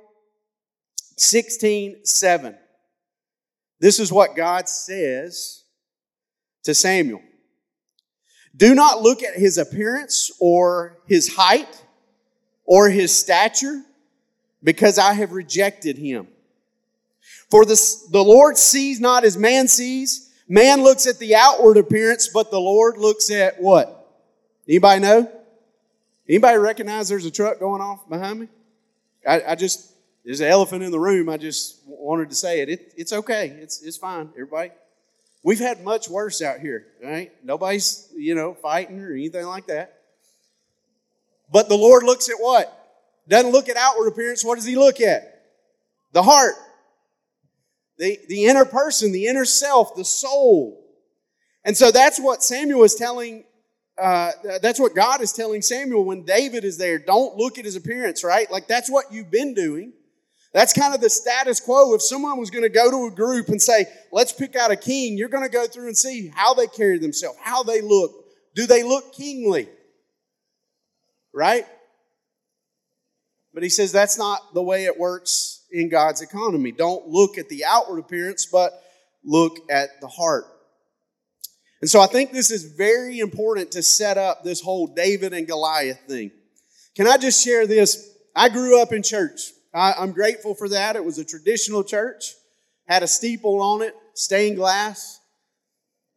16 1.18 2.04
7. 2.04 2.56
This 3.78 4.00
is 4.00 4.10
what 4.10 4.36
God 4.36 4.68
says 4.68 5.64
to 6.64 6.74
Samuel. 6.74 7.20
Do 8.56 8.74
not 8.74 9.02
look 9.02 9.22
at 9.22 9.34
his 9.34 9.58
appearance 9.58 10.30
or 10.40 10.98
his 11.06 11.34
height 11.34 11.82
or 12.64 12.88
his 12.88 13.14
stature, 13.14 13.82
because 14.62 14.98
I 14.98 15.12
have 15.12 15.32
rejected 15.32 15.98
him. 15.98 16.26
For 17.50 17.64
the, 17.64 17.80
the 18.10 18.24
Lord 18.24 18.56
sees 18.56 18.98
not 18.98 19.24
as 19.24 19.36
man 19.36 19.68
sees. 19.68 20.32
Man 20.48 20.82
looks 20.82 21.06
at 21.06 21.18
the 21.18 21.36
outward 21.36 21.76
appearance, 21.76 22.28
but 22.28 22.50
the 22.50 22.60
Lord 22.60 22.98
looks 22.98 23.30
at 23.30 23.60
what? 23.60 23.92
Anybody 24.68 25.00
know? 25.00 25.30
Anybody 26.28 26.58
recognize 26.58 27.08
there's 27.08 27.24
a 27.24 27.30
truck 27.30 27.60
going 27.60 27.80
off 27.80 28.08
behind 28.08 28.40
me? 28.40 28.48
I, 29.26 29.42
I 29.48 29.54
just, 29.54 29.92
there's 30.24 30.40
an 30.40 30.48
elephant 30.48 30.82
in 30.82 30.90
the 30.90 30.98
room. 30.98 31.28
I 31.28 31.36
just 31.36 31.82
wanted 31.86 32.30
to 32.30 32.34
say 32.34 32.60
it. 32.60 32.68
it. 32.68 32.94
It's 32.96 33.12
okay. 33.12 33.48
It's, 33.60 33.82
it's 33.82 33.96
fine, 33.96 34.30
everybody. 34.30 34.70
We've 35.46 35.60
had 35.60 35.84
much 35.84 36.08
worse 36.08 36.42
out 36.42 36.58
here, 36.58 36.88
right? 37.00 37.30
Nobody's, 37.44 38.08
you 38.16 38.34
know, 38.34 38.52
fighting 38.54 38.98
or 38.98 39.12
anything 39.12 39.46
like 39.46 39.68
that. 39.68 39.94
But 41.52 41.68
the 41.68 41.76
Lord 41.76 42.02
looks 42.02 42.28
at 42.28 42.34
what? 42.40 42.76
Doesn't 43.28 43.52
look 43.52 43.68
at 43.68 43.76
outward 43.76 44.08
appearance. 44.08 44.44
What 44.44 44.56
does 44.56 44.64
he 44.64 44.74
look 44.74 45.00
at? 45.00 45.44
The 46.10 46.24
heart. 46.24 46.54
The, 47.96 48.18
the 48.28 48.46
inner 48.46 48.64
person, 48.64 49.12
the 49.12 49.28
inner 49.28 49.44
self, 49.44 49.94
the 49.94 50.04
soul. 50.04 50.84
And 51.64 51.76
so 51.76 51.92
that's 51.92 52.18
what 52.18 52.42
Samuel 52.42 52.82
is 52.82 52.96
telling, 52.96 53.44
uh, 53.96 54.32
that's 54.60 54.80
what 54.80 54.96
God 54.96 55.20
is 55.20 55.32
telling 55.32 55.62
Samuel 55.62 56.04
when 56.04 56.24
David 56.24 56.64
is 56.64 56.76
there. 56.76 56.98
Don't 56.98 57.36
look 57.36 57.56
at 57.56 57.64
his 57.64 57.76
appearance, 57.76 58.24
right? 58.24 58.50
Like 58.50 58.66
that's 58.66 58.90
what 58.90 59.12
you've 59.12 59.30
been 59.30 59.54
doing. 59.54 59.92
That's 60.56 60.72
kind 60.72 60.94
of 60.94 61.02
the 61.02 61.10
status 61.10 61.60
quo. 61.60 61.92
If 61.92 62.00
someone 62.00 62.38
was 62.38 62.48
going 62.48 62.62
to 62.62 62.70
go 62.70 62.90
to 62.90 63.12
a 63.12 63.14
group 63.14 63.48
and 63.48 63.60
say, 63.60 63.84
let's 64.10 64.32
pick 64.32 64.56
out 64.56 64.70
a 64.70 64.76
king, 64.76 65.18
you're 65.18 65.28
going 65.28 65.44
to 65.44 65.50
go 65.50 65.66
through 65.66 65.88
and 65.88 65.96
see 65.96 66.32
how 66.34 66.54
they 66.54 66.66
carry 66.66 66.98
themselves, 66.98 67.36
how 67.42 67.62
they 67.62 67.82
look. 67.82 68.10
Do 68.54 68.66
they 68.66 68.82
look 68.82 69.12
kingly? 69.12 69.68
right? 71.34 71.66
But 73.52 73.64
he 73.64 73.68
says 73.68 73.92
that's 73.92 74.16
not 74.16 74.54
the 74.54 74.62
way 74.62 74.86
it 74.86 74.98
works 74.98 75.66
in 75.70 75.90
God's 75.90 76.22
economy. 76.22 76.72
Don't 76.72 77.06
look 77.06 77.36
at 77.36 77.50
the 77.50 77.66
outward 77.66 77.98
appearance, 77.98 78.46
but 78.46 78.72
look 79.22 79.58
at 79.70 80.00
the 80.00 80.08
heart. 80.08 80.46
And 81.82 81.90
so 81.90 82.00
I 82.00 82.06
think 82.06 82.32
this 82.32 82.50
is 82.50 82.64
very 82.64 83.18
important 83.18 83.72
to 83.72 83.82
set 83.82 84.16
up 84.16 84.42
this 84.42 84.62
whole 84.62 84.86
David 84.86 85.34
and 85.34 85.46
Goliath 85.46 86.00
thing. 86.08 86.30
Can 86.94 87.06
I 87.06 87.18
just 87.18 87.44
share 87.44 87.66
this? 87.66 88.10
I 88.34 88.48
grew 88.48 88.80
up 88.80 88.94
in 88.94 89.02
church. 89.02 89.52
I, 89.76 90.02
am 90.02 90.12
grateful 90.12 90.54
for 90.54 90.68
that. 90.70 90.96
It 90.96 91.04
was 91.04 91.18
a 91.18 91.24
traditional 91.24 91.84
church, 91.84 92.34
had 92.86 93.02
a 93.02 93.08
steeple 93.08 93.60
on 93.60 93.82
it, 93.82 93.94
stained 94.14 94.56
glass 94.56 95.20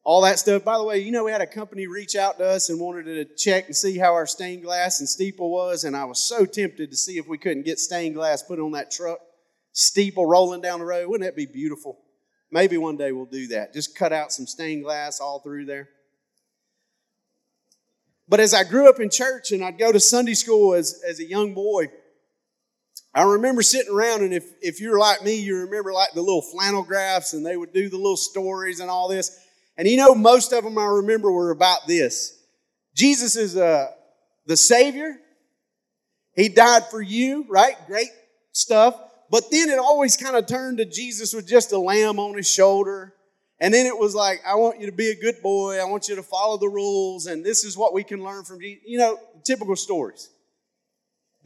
all 0.09 0.21
that 0.21 0.39
stuff. 0.39 0.63
By 0.63 0.77
the 0.77 0.83
way, 0.83 0.99
you 0.99 1.11
know, 1.11 1.23
we 1.23 1.31
had 1.31 1.41
a 1.41 1.45
company 1.45 1.85
reach 1.85 2.15
out 2.15 2.39
to 2.39 2.45
us 2.45 2.69
and 2.69 2.79
wanted 2.79 3.03
to 3.03 3.25
check 3.35 3.67
and 3.67 3.75
see 3.75 3.97
how 3.97 4.13
our 4.13 4.25
stained 4.25 4.63
glass 4.63 4.99
and 4.99 5.07
steeple 5.07 5.51
was, 5.51 5.83
and 5.83 5.95
I 5.95 6.05
was 6.05 6.19
so 6.19 6.45
tempted 6.45 6.89
to 6.89 6.97
see 6.97 7.19
if 7.19 7.27
we 7.27 7.37
couldn't 7.37 7.63
get 7.63 7.77
stained 7.77 8.15
glass 8.15 8.41
put 8.41 8.59
on 8.59 8.71
that 8.71 8.89
truck, 8.89 9.19
steeple 9.71 10.25
rolling 10.25 10.61
down 10.61 10.79
the 10.79 10.85
road. 10.85 11.07
Wouldn't 11.09 11.27
that 11.27 11.35
be 11.35 11.45
beautiful? 11.45 11.99
Maybe 12.51 12.75
one 12.77 12.97
day 12.97 13.11
we'll 13.11 13.25
do 13.25 13.49
that. 13.49 13.71
Just 13.71 13.95
cut 13.95 14.11
out 14.11 14.31
some 14.31 14.47
stained 14.47 14.83
glass 14.83 15.19
all 15.19 15.41
through 15.41 15.65
there. 15.65 15.89
But 18.27 18.39
as 18.39 18.55
I 18.55 18.63
grew 18.63 18.89
up 18.89 18.99
in 18.99 19.11
church 19.11 19.51
and 19.51 19.63
I'd 19.63 19.77
go 19.77 19.91
to 19.91 19.99
Sunday 19.99 20.33
school 20.33 20.73
as, 20.73 21.03
as 21.07 21.19
a 21.19 21.25
young 21.25 21.53
boy, 21.53 21.89
I 23.13 23.23
remember 23.23 23.61
sitting 23.61 23.91
around, 23.93 24.23
and 24.23 24.33
if, 24.33 24.45
if 24.61 24.79
you're 24.79 24.99
like 24.99 25.23
me, 25.23 25.35
you 25.39 25.55
remember 25.57 25.91
like 25.91 26.13
the 26.13 26.21
little 26.21 26.41
flannel 26.41 26.83
graphs, 26.83 27.33
and 27.33 27.45
they 27.45 27.57
would 27.57 27.73
do 27.73 27.89
the 27.89 27.97
little 27.97 28.17
stories 28.17 28.79
and 28.79 28.89
all 28.89 29.07
this. 29.07 29.37
And 29.77 29.87
you 29.87 29.97
know, 29.97 30.13
most 30.13 30.53
of 30.53 30.63
them 30.63 30.77
I 30.77 30.85
remember 30.85 31.31
were 31.31 31.51
about 31.51 31.87
this. 31.87 32.37
Jesus 32.95 33.35
is 33.35 33.57
uh, 33.57 33.87
the 34.45 34.57
Savior. 34.57 35.17
He 36.35 36.49
died 36.49 36.85
for 36.91 37.01
you, 37.01 37.45
right? 37.49 37.75
Great 37.87 38.09
stuff. 38.51 38.99
But 39.31 39.45
then 39.51 39.69
it 39.69 39.79
always 39.79 40.17
kind 40.17 40.35
of 40.35 40.47
turned 40.47 40.79
to 40.79 40.85
Jesus 40.85 41.33
with 41.33 41.47
just 41.47 41.71
a 41.71 41.79
lamb 41.79 42.19
on 42.19 42.35
his 42.35 42.51
shoulder 42.51 43.13
And 43.59 43.73
then 43.73 43.85
it 43.85 43.97
was 43.97 44.15
like, 44.15 44.41
I 44.47 44.55
want 44.55 44.79
you 44.79 44.85
to 44.85 44.91
be 44.91 45.09
a 45.09 45.15
good 45.15 45.41
boy. 45.41 45.79
I 45.79 45.83
want 45.83 46.07
you 46.07 46.15
to 46.15 46.23
follow 46.23 46.57
the 46.57 46.69
rules. 46.69 47.25
And 47.25 47.43
this 47.45 47.63
is 47.63 47.77
what 47.77 47.93
we 47.93 48.03
can 48.03 48.23
learn 48.23 48.45
from 48.45 48.59
Jesus. 48.59 48.83
You 48.85 48.99
know, 48.99 49.19
typical 49.43 49.75
stories. 49.75 50.29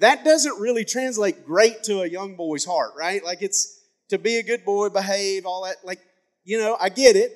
That 0.04 0.26
doesn't 0.26 0.60
really 0.60 0.84
translate 0.84 1.46
great 1.46 1.84
to 1.84 2.02
a 2.02 2.06
young 2.06 2.36
boy's 2.36 2.66
heart, 2.66 2.92
right? 2.98 3.24
Like 3.24 3.42
it's 3.42 3.80
to 4.10 4.18
be 4.18 4.36
a 4.36 4.44
good 4.44 4.66
boy, 4.66 4.90
behave, 4.90 5.46
all 5.46 5.64
that. 5.64 5.78
Like, 5.86 6.00
you 6.44 6.58
know, 6.58 6.76
I 6.78 6.90
get 6.90 7.16
it. 7.16 7.32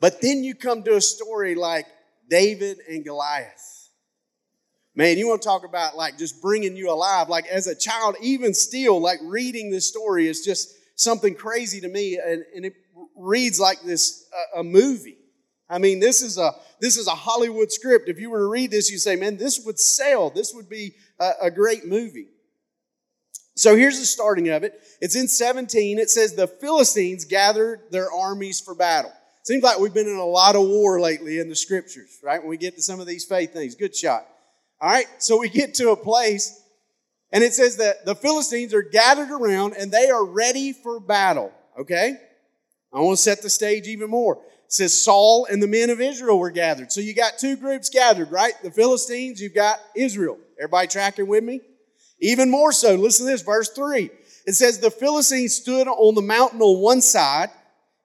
But 0.00 0.22
then 0.22 0.42
you 0.42 0.54
come 0.54 0.82
to 0.84 0.96
a 0.96 1.02
story 1.02 1.54
like 1.54 1.84
David 2.30 2.78
and 2.88 3.04
Goliath. 3.04 3.90
Man, 4.94 5.18
you 5.18 5.28
want 5.28 5.42
to 5.42 5.46
talk 5.46 5.66
about 5.66 5.98
like 5.98 6.16
just 6.16 6.40
bringing 6.40 6.76
you 6.76 6.90
alive. 6.90 7.28
Like 7.28 7.46
as 7.48 7.66
a 7.66 7.74
child, 7.74 8.16
even 8.22 8.54
still, 8.54 8.98
like 8.98 9.18
reading 9.22 9.70
this 9.70 9.86
story 9.86 10.28
is 10.28 10.42
just 10.42 10.72
something 10.96 11.34
crazy 11.34 11.78
to 11.82 11.88
me. 11.88 12.18
And, 12.18 12.42
and 12.56 12.64
it 12.64 12.72
reads 13.14 13.60
like 13.60 13.82
this 13.82 14.24
uh, 14.34 14.60
a 14.60 14.64
movie. 14.64 15.18
I 15.68 15.78
mean, 15.78 16.00
this 16.00 16.20
is 16.20 16.36
a 16.36 16.52
this 16.80 16.96
is 16.96 17.06
a 17.06 17.14
Hollywood 17.14 17.70
script. 17.70 18.08
If 18.08 18.18
you 18.18 18.30
were 18.30 18.40
to 18.40 18.46
read 18.46 18.72
this, 18.72 18.90
you 18.90 18.98
say, 18.98 19.14
"Man, 19.14 19.36
this 19.36 19.64
would 19.64 19.78
sell. 19.78 20.30
This 20.30 20.52
would 20.52 20.68
be 20.68 20.94
a, 21.20 21.32
a 21.42 21.50
great 21.50 21.86
movie." 21.86 22.28
So 23.56 23.76
here's 23.76 23.98
the 23.98 24.06
starting 24.06 24.48
of 24.48 24.64
it. 24.64 24.80
It's 25.00 25.16
in 25.16 25.28
17. 25.28 25.98
It 25.98 26.08
says 26.08 26.34
the 26.34 26.46
Philistines 26.46 27.26
gathered 27.26 27.82
their 27.90 28.10
armies 28.10 28.60
for 28.60 28.74
battle. 28.74 29.12
Seems 29.42 29.62
like 29.62 29.78
we've 29.78 29.94
been 29.94 30.08
in 30.08 30.16
a 30.16 30.24
lot 30.24 30.56
of 30.56 30.66
war 30.66 31.00
lately 31.00 31.38
in 31.38 31.48
the 31.48 31.56
scriptures, 31.56 32.18
right? 32.22 32.40
When 32.40 32.48
we 32.48 32.56
get 32.56 32.76
to 32.76 32.82
some 32.82 33.00
of 33.00 33.06
these 33.06 33.24
faith 33.24 33.52
things. 33.52 33.74
Good 33.74 33.94
shot. 33.94 34.26
All 34.80 34.90
right, 34.90 35.06
so 35.18 35.38
we 35.38 35.50
get 35.50 35.74
to 35.74 35.90
a 35.90 35.96
place, 35.96 36.58
and 37.32 37.44
it 37.44 37.52
says 37.52 37.76
that 37.76 38.06
the 38.06 38.14
Philistines 38.14 38.72
are 38.72 38.82
gathered 38.82 39.30
around 39.30 39.74
and 39.78 39.92
they 39.92 40.08
are 40.08 40.24
ready 40.24 40.72
for 40.72 40.98
battle, 41.00 41.52
okay? 41.78 42.16
I 42.92 43.00
want 43.00 43.18
to 43.18 43.22
set 43.22 43.42
the 43.42 43.50
stage 43.50 43.86
even 43.86 44.08
more. 44.08 44.40
It 44.70 44.74
says 44.74 45.04
Saul 45.04 45.48
and 45.50 45.60
the 45.60 45.66
men 45.66 45.90
of 45.90 46.00
Israel 46.00 46.38
were 46.38 46.52
gathered. 46.52 46.92
So 46.92 47.00
you 47.00 47.12
got 47.12 47.38
two 47.38 47.56
groups 47.56 47.90
gathered, 47.90 48.30
right? 48.30 48.52
The 48.62 48.70
Philistines, 48.70 49.40
you've 49.40 49.52
got 49.52 49.80
Israel. 49.96 50.38
Everybody 50.60 50.86
tracking 50.86 51.26
with 51.26 51.42
me? 51.42 51.60
Even 52.20 52.48
more 52.48 52.70
so, 52.70 52.94
listen 52.94 53.26
to 53.26 53.32
this, 53.32 53.42
verse 53.42 53.68
3. 53.70 54.10
It 54.46 54.52
says, 54.52 54.78
The 54.78 54.92
Philistines 54.92 55.56
stood 55.56 55.88
on 55.88 56.14
the 56.14 56.22
mountain 56.22 56.62
on 56.62 56.80
one 56.80 57.00
side, 57.00 57.50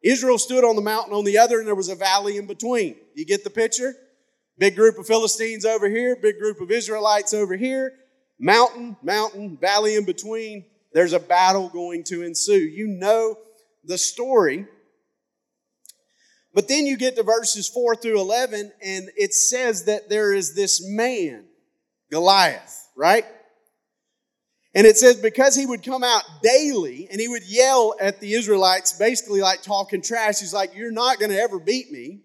Israel 0.01 0.39
stood 0.39 0.63
on 0.63 0.75
the 0.75 0.81
mountain 0.81 1.13
on 1.13 1.23
the 1.23 1.37
other, 1.37 1.59
and 1.59 1.67
there 1.67 1.75
was 1.75 1.89
a 1.89 1.95
valley 1.95 2.37
in 2.37 2.47
between. 2.47 2.95
You 3.13 3.27
get 3.27 3.43
the 3.43 3.51
picture? 3.51 3.93
Big 4.57 4.75
group 4.75 4.97
of 4.97 5.05
Philistines 5.05 5.65
over 5.65 5.87
here, 5.87 6.15
big 6.15 6.39
group 6.39 6.61
of 6.61 6.71
Israelites 6.71 7.31
over 7.35 7.55
here, 7.55 7.93
mountain, 8.39 8.97
mountain, 9.03 9.55
valley 9.61 9.97
in 9.97 10.03
between. 10.03 10.65
There's 10.93 11.13
a 11.13 11.19
battle 11.19 11.69
going 11.69 12.05
to 12.05 12.23
ensue. 12.23 12.57
You 12.57 12.87
know 12.87 13.37
the 13.83 13.99
story. 13.99 14.65
But 16.55 16.69
then 16.69 16.85
you 16.85 16.95
get 16.95 17.17
to 17.17 17.23
verses 17.23 17.67
4 17.67 17.97
through 17.97 18.19
11, 18.19 18.71
and 18.81 19.09
it 19.17 19.33
says 19.33 19.83
that 19.85 20.09
there 20.09 20.33
is 20.33 20.55
this 20.55 20.81
man, 20.83 21.43
Goliath, 22.09 22.87
right? 22.95 23.25
And 24.73 24.87
it 24.87 24.97
says, 24.97 25.17
because 25.17 25.53
he 25.53 25.65
would 25.65 25.83
come 25.83 26.01
out 26.03 26.23
daily 26.41 27.09
and 27.11 27.19
he 27.19 27.27
would 27.27 27.43
yell 27.45 27.93
at 27.99 28.21
the 28.21 28.33
Israelites, 28.33 28.93
basically 28.93 29.41
like 29.41 29.63
talking 29.63 30.01
trash. 30.01 30.39
He's 30.39 30.53
like, 30.53 30.75
You're 30.75 30.91
not 30.91 31.19
going 31.19 31.31
to 31.31 31.39
ever 31.39 31.59
beat 31.59 31.91
me. 31.91 32.21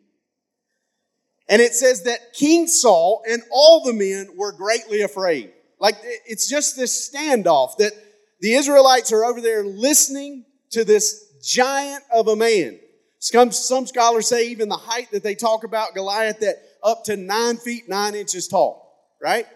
And 1.49 1.61
it 1.61 1.75
says 1.75 2.05
that 2.05 2.33
King 2.33 2.67
Saul 2.67 3.23
and 3.29 3.43
all 3.53 3.85
the 3.85 3.93
men 3.93 4.37
were 4.37 4.53
greatly 4.53 5.03
afraid. 5.03 5.53
Like 5.79 5.97
it's 6.03 6.49
just 6.49 6.77
this 6.77 7.09
standoff 7.09 7.77
that 7.79 7.93
the 8.41 8.55
Israelites 8.55 9.13
are 9.13 9.25
over 9.25 9.41
there 9.41 9.65
listening 9.65 10.45
to 10.71 10.85
this 10.85 11.25
giant 11.43 12.05
of 12.13 12.29
a 12.29 12.37
man. 12.37 12.79
Some, 13.21 13.53
some 13.53 13.87
scholars 13.87 14.29
say 14.29 14.49
even 14.49 14.69
the 14.71 14.77
height 14.77 15.11
that 15.13 15.23
they 15.23 15.35
talk 15.35 15.65
about 15.65 15.95
Goliath 15.95 16.41
that 16.41 16.57
up 16.83 17.05
to 17.05 17.17
nine 17.17 17.59
feet, 17.59 17.89
nine 17.89 18.15
inches 18.15 18.49
tall, 18.49 19.15
right? 19.21 19.47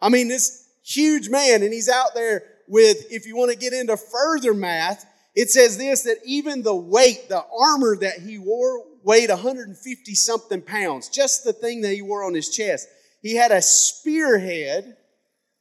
I 0.00 0.10
mean, 0.10 0.28
this 0.28 0.68
huge 0.84 1.30
man, 1.30 1.62
and 1.62 1.72
he's 1.72 1.88
out 1.88 2.14
there 2.14 2.44
with, 2.68 3.10
if 3.10 3.26
you 3.26 3.34
want 3.34 3.50
to 3.50 3.56
get 3.56 3.72
into 3.72 3.96
further 3.96 4.52
math, 4.52 5.06
it 5.34 5.50
says 5.50 5.78
this 5.78 6.02
that 6.02 6.18
even 6.26 6.62
the 6.62 6.74
weight, 6.74 7.30
the 7.30 7.42
armor 7.58 7.96
that 7.96 8.18
he 8.18 8.38
wore, 8.38 8.84
weighed 9.02 9.30
150 9.30 10.14
something 10.14 10.60
pounds. 10.60 11.08
Just 11.08 11.44
the 11.44 11.54
thing 11.54 11.80
that 11.80 11.94
he 11.94 12.02
wore 12.02 12.24
on 12.24 12.34
his 12.34 12.50
chest. 12.50 12.88
He 13.22 13.36
had 13.36 13.52
a 13.52 13.62
spearhead 13.62 14.96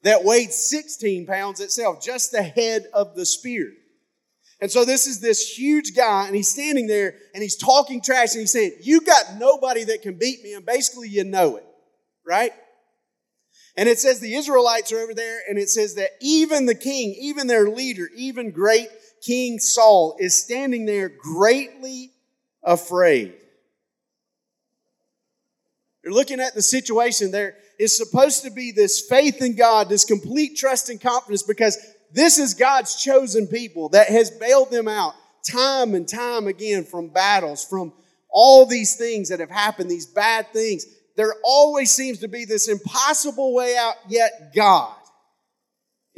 that 0.04 0.26
weighed 0.26 0.52
16 0.52 1.26
pounds 1.28 1.62
itself, 1.62 2.04
just 2.04 2.34
the 2.34 2.44
head 2.44 2.88
of 2.94 3.16
the 3.16 3.26
spear. 3.26 3.72
And 4.62 4.72
so 4.72 4.86
this 4.86 5.08
is 5.08 5.20
this 5.20 5.58
huge 5.58 5.96
guy, 5.96 6.28
and 6.28 6.36
he's 6.36 6.50
standing 6.50 6.86
there 6.86 7.16
and 7.34 7.42
he's 7.42 7.58
talking 7.58 8.00
trash 8.00 8.34
and 8.34 8.42
he's 8.42 8.52
saying, 8.52 8.74
You 8.82 9.02
got 9.02 9.38
nobody 9.40 9.84
that 9.86 10.04
can 10.04 10.14
beat 10.14 10.44
me, 10.44 10.54
and 10.54 10.66
basically 10.66 11.10
you 11.10 11.24
know 11.24 11.58
it, 11.58 11.66
right? 12.26 12.52
And 13.76 13.90
it 13.90 14.00
says 14.00 14.20
the 14.20 14.36
Israelites 14.36 14.92
are 14.92 15.00
over 15.00 15.16
there, 15.16 15.40
and 15.50 15.58
it 15.58 15.70
says 15.70 15.96
that 15.96 16.12
even 16.22 16.68
the 16.68 16.76
king, 16.76 17.16
even 17.20 17.48
their 17.48 17.70
leader, 17.70 18.08
even 18.16 18.52
great 18.52 18.90
King 19.22 19.60
Saul 19.60 20.16
is 20.20 20.36
standing 20.36 20.86
there 20.86 21.10
greatly 21.10 22.12
afraid. 22.64 23.34
You're 26.04 26.14
looking 26.14 26.40
at 26.40 26.56
the 26.56 26.62
situation. 26.62 27.32
There 27.32 27.56
is 27.80 27.96
supposed 27.96 28.44
to 28.44 28.52
be 28.52 28.72
this 28.72 29.00
faith 29.08 29.42
in 29.42 29.56
God, 29.56 29.90
this 29.90 30.06
complete 30.06 30.58
trust 30.58 30.90
and 30.90 31.00
confidence 31.00 31.44
because 31.44 31.78
this 32.14 32.38
is 32.38 32.54
God's 32.54 32.96
chosen 32.96 33.48
people 33.48 33.90
that 33.90 34.08
has 34.08 34.30
bailed 34.32 34.72
them 34.72 34.88
out 34.88 35.14
time 35.50 35.96
and 35.96 36.08
time 36.08 36.48
again 36.48 36.84
from 36.84 37.10
battles, 37.10 37.64
from 37.64 37.94
all 38.30 38.66
these 38.66 38.96
things 38.96 39.30
that 39.30 39.40
have 39.40 39.50
happened, 39.50 39.90
these 39.90 40.06
bad 40.06 40.52
things. 40.54 40.86
There 41.18 41.34
always 41.44 41.92
seems 41.92 42.20
to 42.20 42.28
be 42.28 42.46
this 42.46 42.68
impossible 42.68 43.54
way 43.54 43.76
out, 43.78 43.96
yet 44.08 44.54
God. 44.56 44.96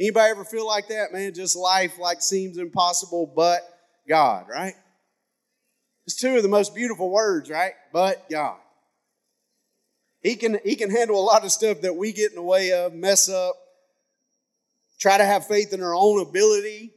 Anybody 0.00 0.30
ever 0.30 0.44
feel 0.44 0.66
like 0.66 0.88
that, 0.88 1.12
man? 1.12 1.34
Just 1.34 1.56
life 1.56 1.98
like 1.98 2.20
seems 2.20 2.58
impossible, 2.58 3.32
but 3.34 3.60
God, 4.08 4.46
right? 4.48 4.74
It's 6.06 6.16
two 6.16 6.36
of 6.36 6.42
the 6.42 6.48
most 6.48 6.74
beautiful 6.74 7.10
words, 7.10 7.50
right? 7.50 7.72
But 7.92 8.28
God. 8.28 8.58
He 10.22 10.36
can, 10.36 10.58
he 10.64 10.74
can 10.74 10.90
handle 10.90 11.18
a 11.18 11.22
lot 11.22 11.44
of 11.44 11.52
stuff 11.52 11.82
that 11.82 11.94
we 11.94 12.12
get 12.12 12.30
in 12.30 12.36
the 12.36 12.42
way 12.42 12.72
of, 12.72 12.94
mess 12.94 13.28
up, 13.28 13.54
try 14.98 15.18
to 15.18 15.24
have 15.24 15.46
faith 15.46 15.72
in 15.72 15.82
our 15.82 15.94
own 15.94 16.20
ability, 16.20 16.92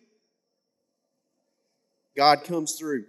God 2.16 2.44
comes 2.44 2.76
through. 2.76 3.06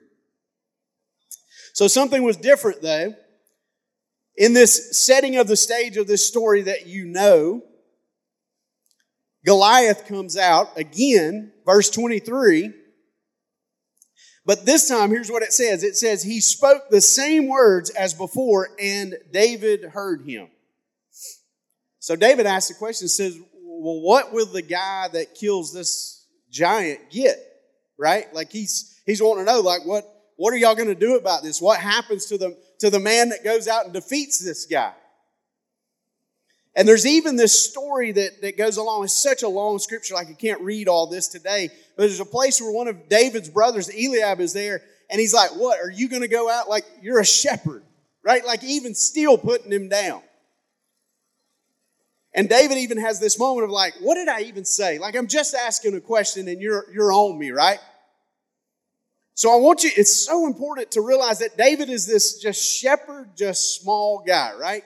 So 1.73 1.89
something 1.89 2.23
was 2.23 2.37
different 2.37 2.83
though. 2.83 3.15
In 4.37 4.53
this 4.53 4.97
setting 4.99 5.37
of 5.37 5.49
the 5.49 5.57
stage 5.57 5.97
of 5.97 6.07
this 6.07 6.27
story 6.27 6.63
that 6.63 6.87
you 6.87 7.07
know, 7.07 7.63
Goliath 9.45 10.07
comes 10.07 10.37
out 10.37 10.77
again, 10.77 11.53
verse 11.65 11.91
23. 11.91 12.73
But 14.45 14.65
this 14.65 14.89
time, 14.89 15.11
here's 15.11 15.31
what 15.31 15.43
it 15.43 15.53
says 15.53 15.83
it 15.83 15.97
says, 15.97 16.23
He 16.23 16.41
spoke 16.41 16.89
the 16.91 17.01
same 17.01 17.49
words 17.49 17.91
as 17.91 18.15
before, 18.15 18.71
and 18.81 19.15
David 19.31 19.85
heard 19.85 20.23
him. 20.23 20.49
So 21.99 22.17
David 22.17 22.47
asked 22.47 22.69
the 22.69 22.75
question, 22.75 23.09
says, 23.09 23.39
well, 23.79 24.01
what 24.01 24.33
will 24.33 24.47
the 24.47 24.63
guy 24.63 25.09
that 25.09 25.35
kills 25.35 25.73
this 25.73 26.27
giant 26.51 27.11
get? 27.11 27.39
Right? 27.97 28.33
Like 28.35 28.51
he's 28.51 29.01
he's 29.07 29.23
wanting 29.23 29.47
to 29.47 29.53
know, 29.53 29.61
like, 29.61 29.85
what 29.85 30.05
what 30.37 30.53
are 30.53 30.57
y'all 30.57 30.75
going 30.75 30.89
to 30.89 30.95
do 30.95 31.17
about 31.17 31.43
this? 31.43 31.61
What 31.61 31.81
happens 31.81 32.27
to 32.27 32.39
the 32.39 32.57
to 32.81 32.91
the 32.91 33.01
man 33.01 33.31
that 33.31 33.43
goes 33.45 33.67
out 33.69 33.85
and 33.85 33.93
defeats 33.93 34.39
this 34.39 34.67
guy? 34.67 34.93
And 36.77 36.87
there's 36.87 37.07
even 37.07 37.35
this 37.35 37.69
story 37.69 38.13
that, 38.13 38.41
that 38.43 38.57
goes 38.57 38.77
along. 38.77 39.03
It's 39.03 39.13
such 39.13 39.43
a 39.43 39.49
long 39.49 39.81
scripture, 39.81 40.15
like 40.15 40.29
you 40.29 40.37
can't 40.37 40.61
read 40.61 40.87
all 40.87 41.09
this 41.09 41.27
today. 41.27 41.71
But 41.97 42.05
there's 42.05 42.21
a 42.21 42.25
place 42.25 42.61
where 42.61 42.71
one 42.71 42.87
of 42.87 43.09
David's 43.09 43.49
brothers, 43.49 43.89
Eliab, 43.89 44.39
is 44.39 44.53
there, 44.53 44.83
and 45.11 45.19
he's 45.21 45.35
like, 45.35 45.51
What? 45.57 45.81
Are 45.81 45.91
you 45.91 46.09
going 46.09 46.23
to 46.23 46.29
go 46.29 46.49
out 46.49 46.69
like 46.69 46.85
you're 47.03 47.19
a 47.19 47.27
shepherd? 47.27 47.83
Right? 48.23 48.45
Like 48.45 48.63
even 48.63 48.95
still 48.95 49.37
putting 49.39 49.73
him 49.73 49.89
down. 49.89 50.23
And 52.35 52.49
David 52.49 52.79
even 52.79 52.99
has 52.99 53.21
this 53.21 53.39
moment 53.39 53.65
of 53.65 53.71
like, 53.71 53.95
what 54.01 54.15
did 54.15 54.29
I 54.29 54.43
even 54.43 54.65
say? 54.65 54.99
Like 54.99 55.17
I'm 55.17 55.27
just 55.27 55.55
asking 55.55 55.95
a 55.95 56.01
question 56.01 56.49
and 56.49 56.61
you're 56.61 56.85
you're 56.93 57.13
on 57.13 57.39
me, 57.39 57.51
right? 57.51 57.79
So 59.35 59.53
I 59.53 59.57
want 59.57 59.85
you, 59.85 59.91
it's 59.97 60.27
so 60.27 60.47
important 60.47 60.91
to 60.93 61.01
realize 61.01 61.39
that 61.39 61.57
David 61.57 61.89
is 61.89 62.07
this 62.07 62.41
just 62.41 62.61
shepherd, 62.61 63.37
just 63.37 63.81
small 63.81 64.25
guy, 64.27 64.53
right? 64.59 64.83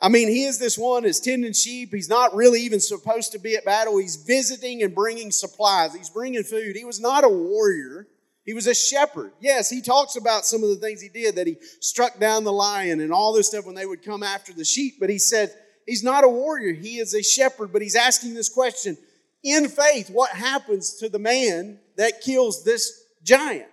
I 0.00 0.08
mean, 0.08 0.28
he 0.28 0.44
is 0.44 0.58
this 0.58 0.78
one 0.78 1.04
is 1.04 1.18
tending 1.18 1.52
sheep. 1.52 1.92
He's 1.92 2.08
not 2.08 2.34
really 2.34 2.60
even 2.60 2.78
supposed 2.78 3.32
to 3.32 3.38
be 3.38 3.56
at 3.56 3.64
battle. 3.64 3.98
He's 3.98 4.16
visiting 4.16 4.82
and 4.84 4.94
bringing 4.94 5.32
supplies. 5.32 5.94
He's 5.94 6.10
bringing 6.10 6.44
food. 6.44 6.76
He 6.76 6.84
was 6.84 7.00
not 7.00 7.24
a 7.24 7.28
warrior. 7.28 8.06
He 8.44 8.54
was 8.54 8.66
a 8.66 8.74
shepherd. 8.74 9.32
Yes, 9.40 9.70
he 9.70 9.80
talks 9.80 10.14
about 10.14 10.44
some 10.44 10.62
of 10.62 10.68
the 10.68 10.76
things 10.76 11.00
he 11.00 11.08
did 11.08 11.34
that 11.34 11.46
he 11.46 11.56
struck 11.80 12.20
down 12.20 12.44
the 12.44 12.52
lion 12.52 13.00
and 13.00 13.12
all 13.12 13.32
this 13.32 13.48
stuff 13.48 13.66
when 13.66 13.74
they 13.74 13.86
would 13.86 14.04
come 14.04 14.22
after 14.22 14.52
the 14.52 14.64
sheep. 14.64 14.96
But 15.00 15.10
he 15.10 15.18
said, 15.18 15.52
He's 15.86 16.02
not 16.02 16.24
a 16.24 16.28
warrior, 16.28 16.72
he 16.72 16.98
is 16.98 17.14
a 17.14 17.22
shepherd, 17.22 17.72
but 17.72 17.82
he's 17.82 17.96
asking 17.96 18.34
this 18.34 18.48
question 18.48 18.96
in 19.44 19.68
faith 19.68 20.08
what 20.08 20.30
happens 20.30 20.94
to 20.96 21.08
the 21.08 21.18
man 21.18 21.78
that 21.96 22.22
kills 22.22 22.64
this 22.64 23.04
giant? 23.22 23.68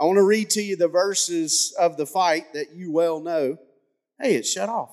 I 0.00 0.04
want 0.04 0.16
to 0.16 0.22
read 0.22 0.50
to 0.50 0.62
you 0.62 0.76
the 0.76 0.88
verses 0.88 1.74
of 1.78 1.96
the 1.96 2.06
fight 2.06 2.52
that 2.54 2.74
you 2.74 2.92
well 2.92 3.20
know. 3.20 3.58
Hey, 4.20 4.36
it's 4.36 4.50
shut 4.50 4.68
off. 4.68 4.90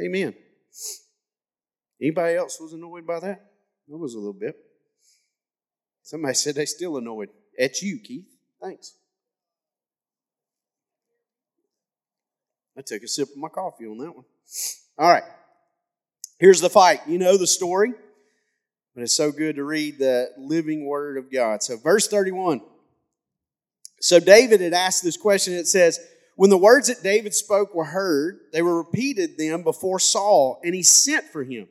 Amen. 0.00 0.34
Anybody 2.00 2.36
else 2.36 2.60
was 2.60 2.72
annoyed 2.72 3.06
by 3.06 3.20
that? 3.20 3.50
I 3.90 3.96
was 3.96 4.14
a 4.14 4.18
little 4.18 4.32
bit. 4.32 4.54
Somebody 6.02 6.34
said 6.34 6.54
they 6.54 6.66
still 6.66 6.96
annoyed. 6.96 7.30
At 7.58 7.82
you, 7.82 7.98
Keith. 7.98 8.28
Thanks. 8.62 8.94
I 12.76 12.82
took 12.82 13.02
a 13.02 13.08
sip 13.08 13.30
of 13.30 13.36
my 13.36 13.48
coffee 13.48 13.86
on 13.86 13.98
that 13.98 14.14
one. 14.14 14.24
All 14.98 15.08
right. 15.08 15.22
Here's 16.38 16.60
the 16.60 16.70
fight. 16.70 17.00
You 17.06 17.18
know 17.18 17.36
the 17.36 17.46
story, 17.46 17.92
but 18.94 19.02
it's 19.02 19.16
so 19.16 19.30
good 19.30 19.56
to 19.56 19.64
read 19.64 19.98
the 19.98 20.30
living 20.36 20.86
word 20.86 21.16
of 21.16 21.30
God. 21.30 21.62
So, 21.62 21.76
verse 21.76 22.08
31. 22.08 22.60
So, 24.00 24.18
David 24.20 24.60
had 24.60 24.72
asked 24.72 25.02
this 25.02 25.16
question. 25.16 25.54
It 25.54 25.68
says, 25.68 26.00
When 26.36 26.50
the 26.50 26.58
words 26.58 26.88
that 26.88 27.02
David 27.02 27.34
spoke 27.34 27.74
were 27.74 27.84
heard, 27.84 28.38
they 28.52 28.62
were 28.62 28.78
repeated 28.78 29.38
them 29.38 29.62
before 29.62 30.00
Saul, 30.00 30.60
and 30.64 30.74
he 30.74 30.82
sent 30.82 31.26
for 31.26 31.44
him. 31.44 31.68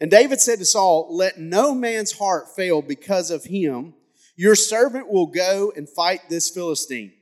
And 0.00 0.10
David 0.10 0.40
said 0.40 0.58
to 0.58 0.64
Saul, 0.64 1.08
Let 1.10 1.38
no 1.38 1.74
man's 1.74 2.12
heart 2.12 2.54
fail 2.54 2.80
because 2.82 3.30
of 3.30 3.44
him. 3.44 3.94
Your 4.36 4.54
servant 4.54 5.10
will 5.10 5.26
go 5.26 5.72
and 5.74 5.88
fight 5.88 6.20
this 6.28 6.48
Philistine. 6.48 7.12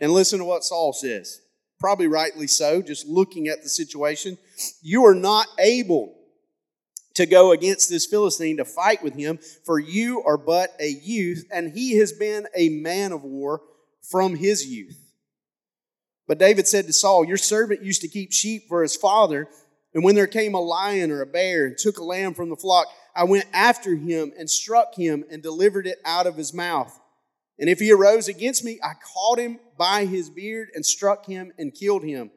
And 0.00 0.12
listen 0.12 0.38
to 0.38 0.44
what 0.44 0.62
Saul 0.62 0.92
says. 0.92 1.40
Probably 1.80 2.06
rightly 2.06 2.46
so, 2.46 2.82
just 2.82 3.06
looking 3.06 3.48
at 3.48 3.62
the 3.62 3.68
situation. 3.68 4.38
You 4.82 5.04
are 5.06 5.14
not 5.14 5.46
able 5.58 6.14
to 7.14 7.26
go 7.26 7.52
against 7.52 7.88
this 7.88 8.06
Philistine 8.06 8.58
to 8.58 8.64
fight 8.64 9.02
with 9.02 9.14
him, 9.14 9.38
for 9.64 9.78
you 9.78 10.22
are 10.24 10.38
but 10.38 10.74
a 10.80 10.88
youth, 10.88 11.46
and 11.50 11.72
he 11.72 11.98
has 11.98 12.12
been 12.12 12.46
a 12.54 12.68
man 12.68 13.12
of 13.12 13.22
war 13.22 13.62
from 14.02 14.36
his 14.36 14.66
youth. 14.66 14.98
But 16.26 16.38
David 16.38 16.68
said 16.68 16.86
to 16.86 16.92
Saul, 16.92 17.24
Your 17.24 17.36
servant 17.36 17.82
used 17.82 18.02
to 18.02 18.08
keep 18.08 18.32
sheep 18.32 18.64
for 18.68 18.82
his 18.82 18.96
father 18.96 19.48
and 19.94 20.04
when 20.04 20.14
there 20.14 20.26
came 20.26 20.54
a 20.54 20.60
lion 20.60 21.10
or 21.10 21.22
a 21.22 21.26
bear 21.26 21.66
and 21.66 21.76
took 21.76 21.98
a 21.98 22.04
lamb 22.04 22.34
from 22.34 22.50
the 22.50 22.56
flock, 22.56 22.86
I 23.14 23.24
went 23.24 23.46
after 23.52 23.94
him 23.94 24.32
and 24.38 24.48
struck 24.48 24.94
him 24.94 25.24
and 25.30 25.42
delivered 25.42 25.86
it 25.86 25.98
out 26.04 26.26
of 26.26 26.36
his 26.36 26.52
mouth. 26.52 26.98
And 27.58 27.68
if 27.68 27.80
he 27.80 27.92
arose 27.92 28.28
against 28.28 28.64
me, 28.64 28.78
I 28.82 28.92
caught 28.94 29.38
him 29.38 29.58
by 29.76 30.04
his 30.04 30.30
beard 30.30 30.68
and 30.74 30.84
struck 30.84 31.26
him 31.26 31.52
and 31.58 31.74
killed 31.74 32.04
him. 32.04 32.30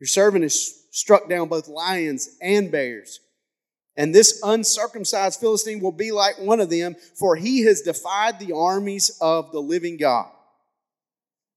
Your 0.00 0.06
servant 0.06 0.44
has 0.44 0.84
struck 0.90 1.28
down 1.28 1.48
both 1.48 1.68
lions 1.68 2.36
and 2.40 2.70
bears. 2.70 3.20
And 3.96 4.14
this 4.14 4.40
uncircumcised 4.42 5.40
Philistine 5.40 5.80
will 5.80 5.92
be 5.92 6.10
like 6.10 6.38
one 6.38 6.60
of 6.60 6.70
them, 6.70 6.96
for 7.18 7.36
he 7.36 7.64
has 7.64 7.82
defied 7.82 8.38
the 8.38 8.54
armies 8.54 9.16
of 9.20 9.52
the 9.52 9.60
living 9.60 9.98
God. 9.98 10.30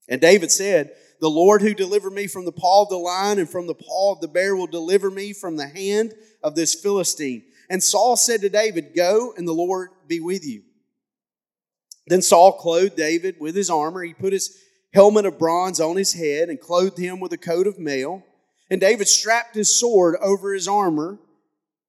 And 0.09 0.19
David 0.19 0.51
said, 0.51 0.91
the 1.23 1.29
Lord 1.29 1.61
who 1.61 1.73
delivered 1.73 2.11
me 2.11 2.27
from 2.27 2.43
the 2.43 2.51
paw 2.51 2.83
of 2.83 2.89
the 2.89 2.97
lion 2.97 3.39
and 3.39 3.49
from 3.49 3.65
the 3.65 3.73
paw 3.73 4.11
of 4.11 4.19
the 4.19 4.27
bear 4.27 4.57
will 4.57 4.67
deliver 4.67 5.09
me 5.09 5.31
from 5.31 5.55
the 5.55 5.69
hand 5.69 6.13
of 6.43 6.53
this 6.53 6.75
Philistine. 6.75 7.43
And 7.69 7.81
Saul 7.81 8.17
said 8.17 8.41
to 8.41 8.49
David, 8.49 8.93
Go, 8.93 9.33
and 9.37 9.47
the 9.47 9.53
Lord 9.53 9.91
be 10.05 10.19
with 10.19 10.45
you. 10.45 10.63
Then 12.07 12.21
Saul 12.21 12.53
clothed 12.53 12.95
David 12.95 13.35
with 13.39 13.55
his 13.55 13.69
armor. 13.69 14.03
He 14.03 14.13
put 14.13 14.33
his 14.33 14.57
helmet 14.93 15.25
of 15.25 15.39
bronze 15.39 15.79
on 15.79 15.95
his 15.95 16.13
head 16.13 16.49
and 16.49 16.59
clothed 16.59 16.97
him 16.97 17.19
with 17.19 17.33
a 17.33 17.37
coat 17.37 17.67
of 17.67 17.79
mail. 17.79 18.23
And 18.69 18.81
David 18.81 19.07
strapped 19.07 19.55
his 19.55 19.73
sword 19.73 20.15
over 20.21 20.53
his 20.53 20.67
armor, 20.67 21.19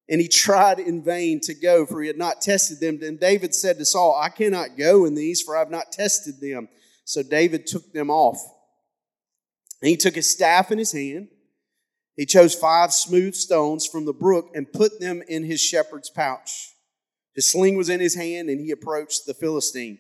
and 0.08 0.20
he 0.20 0.28
tried 0.28 0.78
in 0.78 1.02
vain 1.02 1.40
to 1.40 1.54
go, 1.54 1.86
for 1.86 2.00
he 2.02 2.08
had 2.08 2.18
not 2.18 2.40
tested 2.42 2.80
them. 2.80 2.98
Then 3.00 3.16
David 3.16 3.54
said 3.54 3.78
to 3.78 3.84
Saul, 3.84 4.18
I 4.20 4.28
cannot 4.28 4.76
go 4.76 5.04
in 5.04 5.14
these, 5.14 5.40
for 5.40 5.56
I 5.56 5.60
have 5.60 5.70
not 5.70 5.92
tested 5.92 6.40
them. 6.40 6.68
So 7.04 7.22
David 7.22 7.66
took 7.66 7.92
them 7.92 8.10
off. 8.10 8.38
And 9.80 9.88
he 9.88 9.96
took 9.96 10.14
his 10.14 10.28
staff 10.30 10.70
in 10.70 10.78
his 10.78 10.92
hand. 10.92 11.28
He 12.16 12.26
chose 12.26 12.54
five 12.54 12.92
smooth 12.92 13.34
stones 13.34 13.86
from 13.86 14.04
the 14.04 14.12
brook 14.12 14.50
and 14.54 14.72
put 14.72 15.00
them 15.00 15.22
in 15.28 15.44
his 15.44 15.60
shepherd's 15.60 16.10
pouch. 16.10 16.70
His 17.34 17.50
sling 17.50 17.76
was 17.76 17.88
in 17.88 18.00
his 18.00 18.14
hand, 18.14 18.48
and 18.48 18.60
he 18.60 18.70
approached 18.70 19.26
the 19.26 19.34
Philistine. 19.34 19.98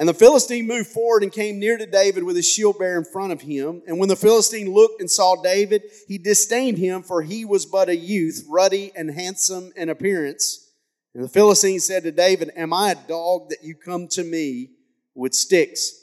And 0.00 0.08
the 0.08 0.14
Philistine 0.14 0.66
moved 0.66 0.88
forward 0.88 1.22
and 1.22 1.30
came 1.30 1.58
near 1.58 1.76
to 1.76 1.84
David 1.84 2.24
with 2.24 2.34
his 2.34 2.48
shield 2.48 2.78
bearer 2.78 2.96
in 2.96 3.04
front 3.04 3.32
of 3.34 3.42
him. 3.42 3.82
And 3.86 3.98
when 3.98 4.08
the 4.08 4.16
Philistine 4.16 4.72
looked 4.72 5.02
and 5.02 5.10
saw 5.10 5.36
David, 5.36 5.82
he 6.08 6.16
disdained 6.16 6.78
him, 6.78 7.02
for 7.02 7.20
he 7.20 7.44
was 7.44 7.66
but 7.66 7.90
a 7.90 7.94
youth, 7.94 8.46
ruddy 8.48 8.92
and 8.96 9.10
handsome 9.10 9.74
in 9.76 9.90
appearance. 9.90 10.72
And 11.14 11.22
the 11.22 11.28
Philistine 11.28 11.80
said 11.80 12.04
to 12.04 12.12
David, 12.12 12.50
Am 12.56 12.72
I 12.72 12.92
a 12.92 13.08
dog 13.08 13.50
that 13.50 13.62
you 13.62 13.74
come 13.74 14.08
to 14.12 14.24
me 14.24 14.70
with 15.14 15.34
sticks? 15.34 16.02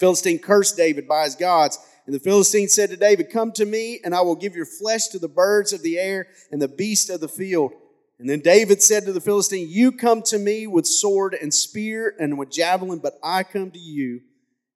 Philistine 0.00 0.38
cursed 0.38 0.78
David 0.78 1.06
by 1.06 1.24
his 1.24 1.34
gods. 1.34 1.78
And 2.06 2.14
the 2.14 2.20
Philistine 2.20 2.68
said 2.68 2.88
to 2.88 2.96
David, 2.96 3.28
Come 3.30 3.52
to 3.52 3.66
me, 3.66 4.00
and 4.02 4.14
I 4.14 4.22
will 4.22 4.34
give 4.34 4.56
your 4.56 4.64
flesh 4.64 5.08
to 5.08 5.18
the 5.18 5.28
birds 5.28 5.74
of 5.74 5.82
the 5.82 5.98
air 5.98 6.28
and 6.50 6.62
the 6.62 6.68
beasts 6.68 7.10
of 7.10 7.20
the 7.20 7.28
field. 7.28 7.72
And 8.18 8.28
then 8.28 8.40
David 8.40 8.82
said 8.82 9.04
to 9.04 9.12
the 9.12 9.20
Philistine, 9.20 9.68
You 9.68 9.92
come 9.92 10.22
to 10.22 10.38
me 10.38 10.66
with 10.66 10.86
sword 10.86 11.34
and 11.34 11.52
spear 11.52 12.14
and 12.18 12.38
with 12.38 12.50
javelin, 12.50 12.98
but 12.98 13.18
I 13.22 13.42
come 13.42 13.70
to 13.70 13.78
you 13.78 14.20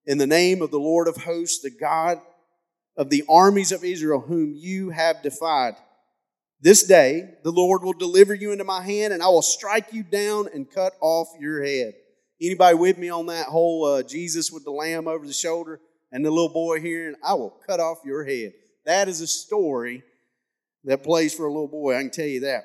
in 0.07 0.19
the 0.19 0.27
name 0.27 0.61
of 0.61 0.71
the 0.71 0.79
Lord 0.79 1.09
of 1.09 1.17
hosts, 1.17 1.63
the 1.63 1.71
God 1.71 2.21
of 2.97 3.09
the 3.09 3.25
armies 3.29 3.73
of 3.73 3.85
Israel, 3.85 4.21
whom 4.21 4.55
you 4.55 4.91
have 4.91 5.23
defied. 5.23 5.75
This 6.61 6.83
day 6.83 7.31
the 7.43 7.53
Lord 7.53 7.83
will 7.83 7.95
deliver 7.95 8.35
you 8.35 8.53
into 8.53 8.65
my 8.65 8.83
hand, 8.83 9.15
and 9.15 9.23
I 9.23 9.29
will 9.29 9.43
strike 9.43 9.93
you 9.93 10.03
down 10.03 10.49
and 10.53 10.71
cut 10.71 10.93
off 11.01 11.29
your 11.39 11.65
head. 11.65 11.95
Anybody 12.43 12.77
with 12.77 12.99
me 12.99 13.09
on 13.09 13.27
that 13.27 13.47
whole 13.47 13.87
uh, 13.87 14.03
Jesus 14.03 14.51
with 14.51 14.65
the 14.65 14.71
lamb 14.71 15.09
over 15.09 15.27
the 15.27 15.33
shoulder 15.33 15.81
and 16.13 16.25
the 16.25 16.31
little 16.31 16.53
boy 16.53 16.81
here, 16.81 17.09
and 17.09 17.17
I 17.25 17.35
will 17.35 17.57
cut 17.67 17.81
off 17.81 17.99
your 18.05 18.25
head. 18.25 18.53
That 18.85 19.09
is 19.09 19.21
a 19.21 19.27
story 19.27 20.03
that 20.85 21.03
plays 21.03 21.35
for 21.35 21.47
a 21.47 21.53
little 21.53 21.69
boy. 21.69 21.97
I 21.97 22.03
can 22.03 22.11
tell 22.11 22.27
you 22.27 22.41
that. 22.41 22.65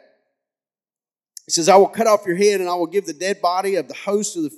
It 1.48 1.54
says, 1.54 1.70
I 1.70 1.78
will 1.78 1.88
cut 1.88 2.08
off 2.08 2.26
your 2.26 2.36
head, 2.36 2.60
and 2.60 2.70
I 2.70 2.76
will 2.76 2.88
give 2.88 3.06
the 3.06 3.14
dead 3.14 3.42
body 3.42 3.76
of 3.76 3.88
the 3.88 3.94
host 3.94 4.36
of 4.36 4.44
the 4.44 4.52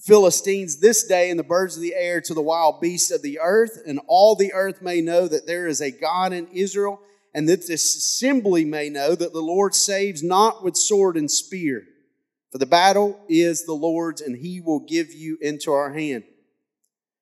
Philistines 0.00 0.80
this 0.80 1.04
day 1.04 1.30
and 1.30 1.38
the 1.38 1.44
birds 1.44 1.76
of 1.76 1.82
the 1.82 1.94
air 1.94 2.20
to 2.22 2.34
the 2.34 2.42
wild 2.42 2.80
beasts 2.80 3.10
of 3.10 3.22
the 3.22 3.38
earth, 3.40 3.78
and 3.86 4.00
all 4.06 4.34
the 4.34 4.52
earth 4.52 4.82
may 4.82 5.00
know 5.00 5.28
that 5.28 5.46
there 5.46 5.66
is 5.66 5.80
a 5.80 5.90
God 5.90 6.32
in 6.32 6.46
Israel, 6.48 7.00
and 7.34 7.48
that 7.48 7.66
this 7.66 7.94
assembly 7.94 8.64
may 8.64 8.88
know 8.88 9.14
that 9.14 9.32
the 9.32 9.40
Lord 9.40 9.74
saves 9.74 10.22
not 10.22 10.64
with 10.64 10.76
sword 10.76 11.16
and 11.16 11.30
spear 11.30 11.84
for 12.50 12.58
the 12.58 12.66
battle 12.66 13.18
is 13.28 13.64
the 13.64 13.74
Lord's, 13.74 14.20
and 14.20 14.36
he 14.36 14.60
will 14.60 14.80
give 14.80 15.12
you 15.12 15.38
into 15.40 15.72
our 15.72 15.92
hand. 15.92 16.24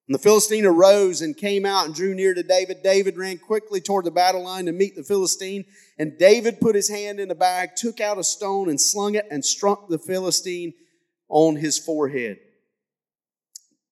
And 0.09 0.15
the 0.15 0.19
Philistine 0.19 0.65
arose 0.65 1.21
and 1.21 1.37
came 1.37 1.67
out 1.67 1.85
and 1.85 1.95
drew 1.95 2.15
near 2.15 2.33
to 2.33 2.43
David. 2.43 2.83
David 2.83 3.19
ran 3.19 3.37
quickly 3.37 3.83
toward 3.83 4.07
the 4.07 4.11
battle 4.11 4.43
line 4.43 4.65
to 4.65 4.73
meet 4.73 4.97
the 4.97 5.05
Philistine. 5.05 5.67
And 5.99 6.17
David 6.17 6.63
put 6.63 6.75
his 6.75 6.89
hand 6.89 7.21
in 7.21 7.29
the 7.29 7.35
bag, 7.35 7.77
took 7.77 8.01
out 8.01 8.17
a 8.17 8.25
stone, 8.25 8.71
and 8.71 8.81
slung 8.81 9.17
it, 9.17 9.27
and 9.31 9.45
struck 9.45 9.87
the 9.89 9.99
Philistine 9.99 10.73
on 11.29 11.57
his 11.57 11.79
forehead. 11.79 12.39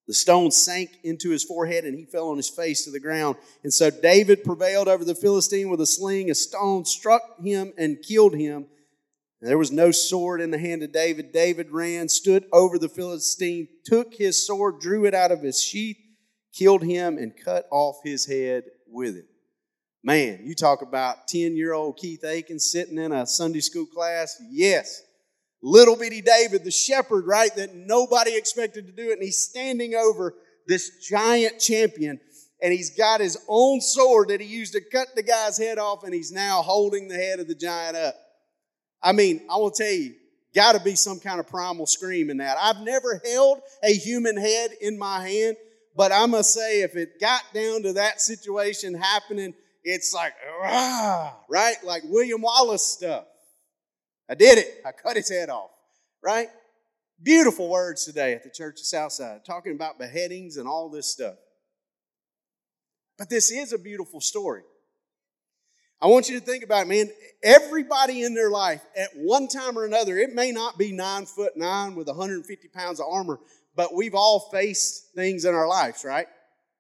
The 0.07 0.15
stone 0.15 0.53
sank 0.53 0.91
into 1.03 1.29
his 1.29 1.45
forehead, 1.45 1.85
and 1.85 1.99
he 1.99 2.07
fell 2.07 2.31
on 2.31 2.39
his 2.39 2.49
face 2.49 2.85
to 2.85 2.91
the 2.91 3.01
ground. 3.01 3.37
And 3.63 3.75
so 3.75 3.91
David 3.91 4.43
prevailed 4.43 4.89
over 4.89 5.05
the 5.05 5.15
Philistine 5.15 5.69
with 5.69 5.83
a 5.83 5.87
sling. 5.87 6.31
A 6.31 6.35
stone 6.35 6.87
struck 6.87 7.39
him 7.43 7.75
and 7.77 8.03
killed 8.03 8.35
him. 8.35 8.69
There 9.43 9.59
was 9.59 9.71
no 9.71 9.91
sword 9.91 10.41
in 10.41 10.51
the 10.51 10.59
hand 10.59 10.83
of 10.83 10.93
David. 10.93 11.31
David 11.31 11.73
ran, 11.73 12.09
stood 12.09 12.47
over 12.55 12.79
the 12.79 12.89
Philistine, 12.89 13.69
took 13.85 14.15
his 14.15 14.47
sword, 14.47 14.81
drew 14.81 15.05
it 15.05 15.13
out 15.13 15.31
of 15.31 15.43
his 15.43 15.61
sheath, 15.63 15.99
killed 16.57 16.83
him, 16.83 17.19
and 17.19 17.33
cut 17.45 17.67
off 17.71 17.97
his 18.05 18.27
head 18.27 18.65
with 18.89 19.17
it. 19.17 19.27
Man, 20.03 20.41
you 20.45 20.55
talk 20.55 20.83
about 20.83 21.27
10 21.29 21.57
year 21.57 21.73
old 21.73 21.97
Keith 21.97 22.25
Akins 22.25 22.71
sitting 22.71 22.99
in 22.99 23.13
a 23.13 23.27
Sunday 23.27 23.61
school 23.61 23.87
class. 23.87 24.41
Yes. 24.51 25.03
Little 25.63 25.97
bitty 25.97 26.21
David, 26.21 26.63
the 26.65 26.71
shepherd, 26.71 27.27
right? 27.27 27.55
That 27.57 27.75
nobody 27.75 28.37
expected 28.37 28.87
to 28.87 28.93
do 28.93 29.11
it. 29.11 29.15
And 29.15 29.23
he's 29.23 29.39
standing 29.49 29.95
over 29.95 30.35
this 30.69 31.05
giant 31.09 31.59
champion 31.59 32.21
and 32.63 32.73
he's 32.73 32.97
got 32.97 33.21
his 33.21 33.39
own 33.49 33.81
sword 33.81 34.29
that 34.29 34.41
he 34.41 34.47
used 34.47 34.73
to 34.73 34.81
cut 34.81 35.09
the 35.15 35.23
guy's 35.23 35.59
head 35.59 35.79
off 35.79 36.05
and 36.05 36.15
he's 36.15 36.33
now 36.33 36.63
holding 36.63 37.09
the 37.09 37.17
head 37.17 37.41
of 37.41 37.49
the 37.49 37.55
giant 37.55 37.97
up. 37.97 38.15
I 39.03 39.13
mean, 39.13 39.43
I 39.51 39.57
will 39.57 39.71
tell 39.71 39.93
you, 39.93 40.15
got 40.55 40.73
to 40.73 40.81
be 40.81 40.95
some 40.95 41.21
kind 41.21 41.39
of 41.39 41.47
primal 41.47 41.87
scream 41.87 42.31
in 42.31 42.39
that. 42.39 42.57
I've 42.61 42.81
never 42.81 43.21
held 43.25 43.61
a 43.83 43.93
human 43.93 44.37
head 44.37 44.71
in 44.81 44.99
my 44.99 45.27
hand, 45.29 45.57
but 45.97 46.13
I 46.13 46.27
must 46.27 46.53
say, 46.53 46.83
if 46.83 46.97
it 46.97 47.21
got 47.21 47.43
down 47.55 47.83
to 47.85 47.95
that 47.95 48.21
situation 48.21 48.95
happening, 48.95 49.55
it's 49.83 50.13
like, 50.13 50.35
ah, 50.65 51.37
right? 51.49 51.77
Like 51.85 52.03
William 52.07 52.43
Wallace 52.43 52.87
stuff. 52.87 53.25
I 54.29 54.35
did 54.35 54.59
it. 54.59 54.83
I 54.85 54.93
cut 54.93 55.17
his 55.17 55.29
head 55.29 55.49
off, 55.49 55.71
right? 56.23 56.49
Beautiful 57.23 57.69
words 57.69 58.05
today 58.05 58.35
at 58.35 58.43
the 58.43 58.51
Church 58.51 58.81
of 58.81 58.87
Southside, 58.87 59.45
talking 59.45 59.73
about 59.73 59.99
beheadings 59.99 60.57
and 60.57 60.69
all 60.69 60.91
this 60.91 61.11
stuff. 61.11 61.37
But 63.17 63.31
this 63.31 63.51
is 63.51 63.73
a 63.73 63.79
beautiful 63.79 64.21
story. 64.21 64.63
I 66.01 66.09
want 66.09 66.29
you 66.29 66.39
to 66.39 66.45
think 66.45 66.63
about 66.63 66.83
it, 66.83 66.89
man. 66.89 67.11
Everybody 67.43 68.23
in 68.23 68.35
their 68.35 68.51
life, 68.51 68.83
at 68.97 69.09
one 69.15 69.49
time 69.49 69.79
or 69.79 69.87
another, 69.87 70.19
it 70.19 70.35
may 70.35 70.53
not 70.53 70.77
be 70.77 70.93
nine 70.93 71.25
foot 71.25 71.57
nine 71.57 71.95
with 71.95 72.07
150 72.07 72.69
pounds 72.69 73.01
of 73.01 73.07
armor, 73.09 73.41
but 73.77 73.95
we've 73.95 74.15
all 74.15 74.49
faced 74.51 75.15
things 75.15 75.45
in 75.45 75.55
our 75.55 75.69
lives, 75.69 76.05
right? 76.05 76.27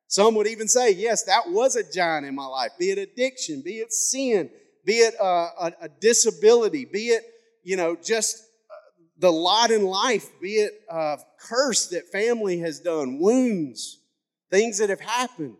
Some 0.08 0.34
would 0.36 0.46
even 0.46 0.68
say, 0.68 0.92
yes, 0.92 1.24
that 1.24 1.42
was 1.48 1.76
a 1.76 1.82
giant 1.92 2.26
in 2.26 2.34
my 2.34 2.46
life, 2.46 2.72
be 2.78 2.90
it 2.90 2.98
addiction, 2.98 3.62
be 3.62 3.78
it 3.78 3.92
sin, 3.92 4.50
be 4.84 4.94
it 4.94 5.14
a, 5.20 5.24
a, 5.24 5.72
a 5.82 5.88
disability, 6.00 6.84
be 6.84 7.08
it, 7.08 7.22
you 7.64 7.76
know, 7.76 7.96
just 7.96 8.36
uh, 8.70 9.02
the 9.18 9.32
lot 9.32 9.70
in 9.70 9.84
life, 9.84 10.28
be 10.40 10.54
it 10.54 10.72
a 10.90 11.18
curse 11.40 11.88
that 11.88 12.08
family 12.12 12.60
has 12.60 12.80
done, 12.80 13.18
wounds, 13.18 13.98
things 14.50 14.78
that 14.78 14.90
have 14.90 15.00
happened. 15.00 15.56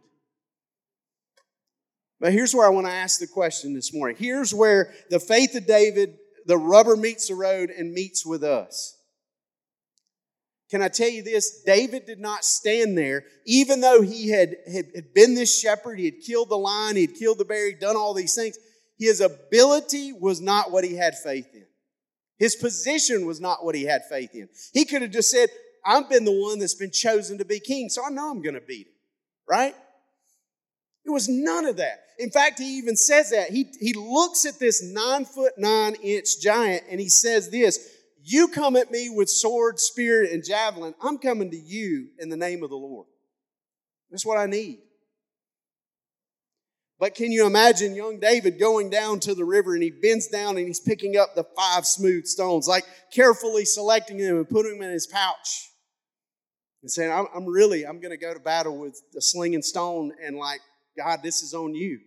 But 2.20 2.32
here's 2.32 2.54
where 2.54 2.66
I 2.66 2.70
want 2.70 2.86
to 2.86 2.92
ask 2.92 3.20
the 3.20 3.26
question 3.26 3.74
this 3.74 3.92
morning. 3.92 4.16
Here's 4.18 4.54
where 4.54 4.94
the 5.10 5.20
faith 5.20 5.54
of 5.54 5.66
David, 5.66 6.16
the 6.46 6.56
rubber 6.56 6.96
meets 6.96 7.28
the 7.28 7.34
road 7.34 7.70
and 7.70 7.92
meets 7.92 8.24
with 8.24 8.42
us. 8.42 8.95
Can 10.70 10.82
I 10.82 10.88
tell 10.88 11.08
you 11.08 11.22
this? 11.22 11.62
David 11.64 12.06
did 12.06 12.18
not 12.18 12.44
stand 12.44 12.98
there, 12.98 13.24
even 13.46 13.80
though 13.80 14.02
he 14.02 14.30
had, 14.30 14.56
had, 14.70 14.86
had 14.94 15.14
been 15.14 15.34
this 15.34 15.60
shepherd, 15.60 15.98
he 15.98 16.06
had 16.06 16.20
killed 16.26 16.48
the 16.48 16.56
lion, 16.56 16.96
he 16.96 17.02
had 17.02 17.14
killed 17.14 17.38
the 17.38 17.44
bear, 17.44 17.68
he'd 17.68 17.78
done 17.78 17.96
all 17.96 18.14
these 18.14 18.34
things. 18.34 18.58
His 18.98 19.20
ability 19.20 20.12
was 20.12 20.40
not 20.40 20.72
what 20.72 20.82
he 20.82 20.96
had 20.96 21.16
faith 21.16 21.48
in. 21.54 21.66
His 22.38 22.56
position 22.56 23.26
was 23.26 23.40
not 23.40 23.64
what 23.64 23.74
he 23.74 23.84
had 23.84 24.02
faith 24.10 24.34
in. 24.34 24.48
He 24.72 24.84
could 24.84 25.02
have 25.02 25.12
just 25.12 25.30
said, 25.30 25.48
I've 25.84 26.08
been 26.10 26.24
the 26.24 26.32
one 26.32 26.58
that's 26.58 26.74
been 26.74 26.90
chosen 26.90 27.38
to 27.38 27.44
be 27.44 27.60
king, 27.60 27.88
so 27.88 28.02
I 28.04 28.10
know 28.10 28.30
I'm 28.30 28.42
going 28.42 28.54
to 28.54 28.60
beat 28.60 28.88
him, 28.88 28.92
right? 29.48 29.74
It 31.04 31.10
was 31.10 31.28
none 31.28 31.66
of 31.66 31.76
that. 31.76 32.00
In 32.18 32.30
fact, 32.30 32.58
he 32.58 32.78
even 32.78 32.96
says 32.96 33.30
that. 33.30 33.50
He, 33.50 33.70
he 33.78 33.92
looks 33.92 34.44
at 34.44 34.58
this 34.58 34.82
nine 34.82 35.24
foot 35.24 35.52
nine 35.56 35.94
inch 36.02 36.40
giant 36.40 36.84
and 36.90 36.98
he 36.98 37.08
says 37.08 37.50
this 37.50 37.78
You 38.28 38.48
come 38.48 38.74
at 38.74 38.90
me 38.90 39.08
with 39.08 39.30
sword, 39.30 39.78
spear, 39.78 40.24
and 40.24 40.44
javelin. 40.44 40.96
I'm 41.00 41.16
coming 41.16 41.48
to 41.52 41.56
you 41.56 42.08
in 42.18 42.28
the 42.28 42.36
name 42.36 42.64
of 42.64 42.70
the 42.70 42.76
Lord. 42.76 43.06
That's 44.10 44.26
what 44.26 44.36
I 44.36 44.46
need. 44.46 44.80
But 46.98 47.14
can 47.14 47.30
you 47.30 47.46
imagine 47.46 47.94
young 47.94 48.18
David 48.18 48.58
going 48.58 48.90
down 48.90 49.20
to 49.20 49.34
the 49.36 49.44
river 49.44 49.74
and 49.74 49.82
he 49.82 49.90
bends 49.90 50.26
down 50.26 50.56
and 50.56 50.66
he's 50.66 50.80
picking 50.80 51.16
up 51.16 51.36
the 51.36 51.44
five 51.56 51.86
smooth 51.86 52.26
stones, 52.26 52.66
like 52.66 52.84
carefully 53.12 53.64
selecting 53.64 54.16
them 54.16 54.38
and 54.38 54.48
putting 54.48 54.72
them 54.72 54.82
in 54.82 54.90
his 54.90 55.06
pouch 55.06 55.70
and 56.82 56.90
saying, 56.90 57.12
I'm, 57.12 57.26
I'm 57.32 57.46
really, 57.46 57.86
I'm 57.86 58.00
going 58.00 58.10
to 58.10 58.16
go 58.16 58.34
to 58.34 58.40
battle 58.40 58.76
with 58.76 59.00
a 59.16 59.20
sling 59.20 59.54
and 59.54 59.64
stone 59.64 60.10
and 60.24 60.36
like 60.36 60.60
God, 60.98 61.20
this 61.22 61.42
is 61.42 61.54
on 61.54 61.76
you. 61.76 62.00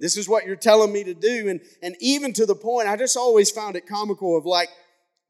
This 0.00 0.16
is 0.16 0.28
what 0.28 0.46
you're 0.46 0.56
telling 0.56 0.92
me 0.92 1.04
to 1.04 1.14
do. 1.14 1.48
And, 1.48 1.60
and 1.82 1.96
even 2.00 2.32
to 2.34 2.46
the 2.46 2.54
point, 2.54 2.88
I 2.88 2.96
just 2.96 3.16
always 3.16 3.50
found 3.50 3.76
it 3.76 3.88
comical 3.88 4.36
of 4.36 4.46
like 4.46 4.68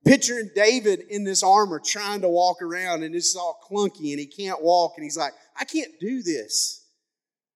picturing 0.05 0.51
David 0.55 1.01
in 1.09 1.25
this 1.25 1.43
armor 1.43 1.81
trying 1.85 2.21
to 2.21 2.29
walk 2.29 2.61
around 2.63 3.03
and 3.03 3.15
it's 3.15 3.35
all 3.35 3.59
clunky 3.71 4.11
and 4.11 4.21
he 4.21 4.27
can't 4.27 4.63
walk. 4.63 4.93
And 4.97 5.05
he's 5.05 5.17
like, 5.17 5.33
I 5.59 5.65
can't 5.65 5.93
do 6.01 6.23
this. 6.23 6.85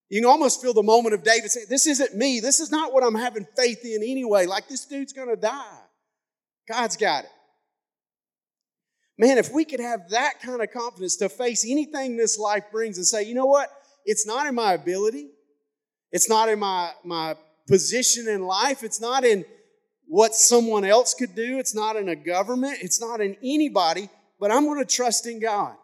You 0.09 0.21
can 0.21 0.29
almost 0.29 0.61
feel 0.61 0.75
the 0.75 0.83
moment 0.83 1.15
of 1.15 1.23
David 1.23 1.51
saying, 1.51 1.67
This 1.71 1.87
isn't 1.87 2.15
me. 2.15 2.41
This 2.41 2.61
is 2.61 2.71
not 2.71 2.93
what 2.93 3.03
I'm 3.03 3.15
having 3.15 3.47
faith 3.57 3.83
in 3.85 4.03
anyway. 4.03 4.45
Like, 4.45 4.69
this 4.69 4.85
dude's 4.85 5.15
going 5.15 5.29
to 5.29 5.37
die. 5.37 5.81
God's 6.69 6.99
got 6.99 7.25
it. 7.25 7.31
Man, 9.17 9.39
if 9.39 9.51
we 9.53 9.65
could 9.65 9.81
have 9.81 10.11
that 10.11 10.35
kind 10.43 10.63
of 10.63 10.71
confidence 10.71 11.17
to 11.17 11.31
face 11.31 11.65
anything 11.67 12.17
this 12.17 12.39
life 12.39 12.65
brings 12.71 12.99
and 12.99 13.07
say, 13.07 13.23
you 13.23 13.35
know 13.35 13.47
what? 13.47 13.71
it's 14.05 14.27
not 14.27 14.47
in 14.47 14.55
my 14.55 14.73
ability. 14.75 15.29
It's 16.13 16.29
not 16.29 16.49
in 16.49 16.59
my, 16.59 16.93
my 17.05 17.37
position 17.67 18.29
in 18.29 18.43
life. 18.43 18.83
It's 18.83 19.01
not 19.01 19.25
in 19.25 19.45
what 20.07 20.35
someone 20.35 20.85
else 20.85 21.15
could 21.15 21.35
do. 21.35 21.59
It's 21.59 21.75
not 21.75 21.97
in 21.97 22.09
a 22.11 22.17
government. 22.17 22.79
It's 22.83 23.01
not 23.01 23.21
in 23.21 23.37
anybody, 23.43 24.09
but 24.39 24.51
I'm 24.51 24.65
going 24.65 24.79
to 24.79 24.85
trust 24.85 25.27
in 25.27 25.41
God. 25.41 25.75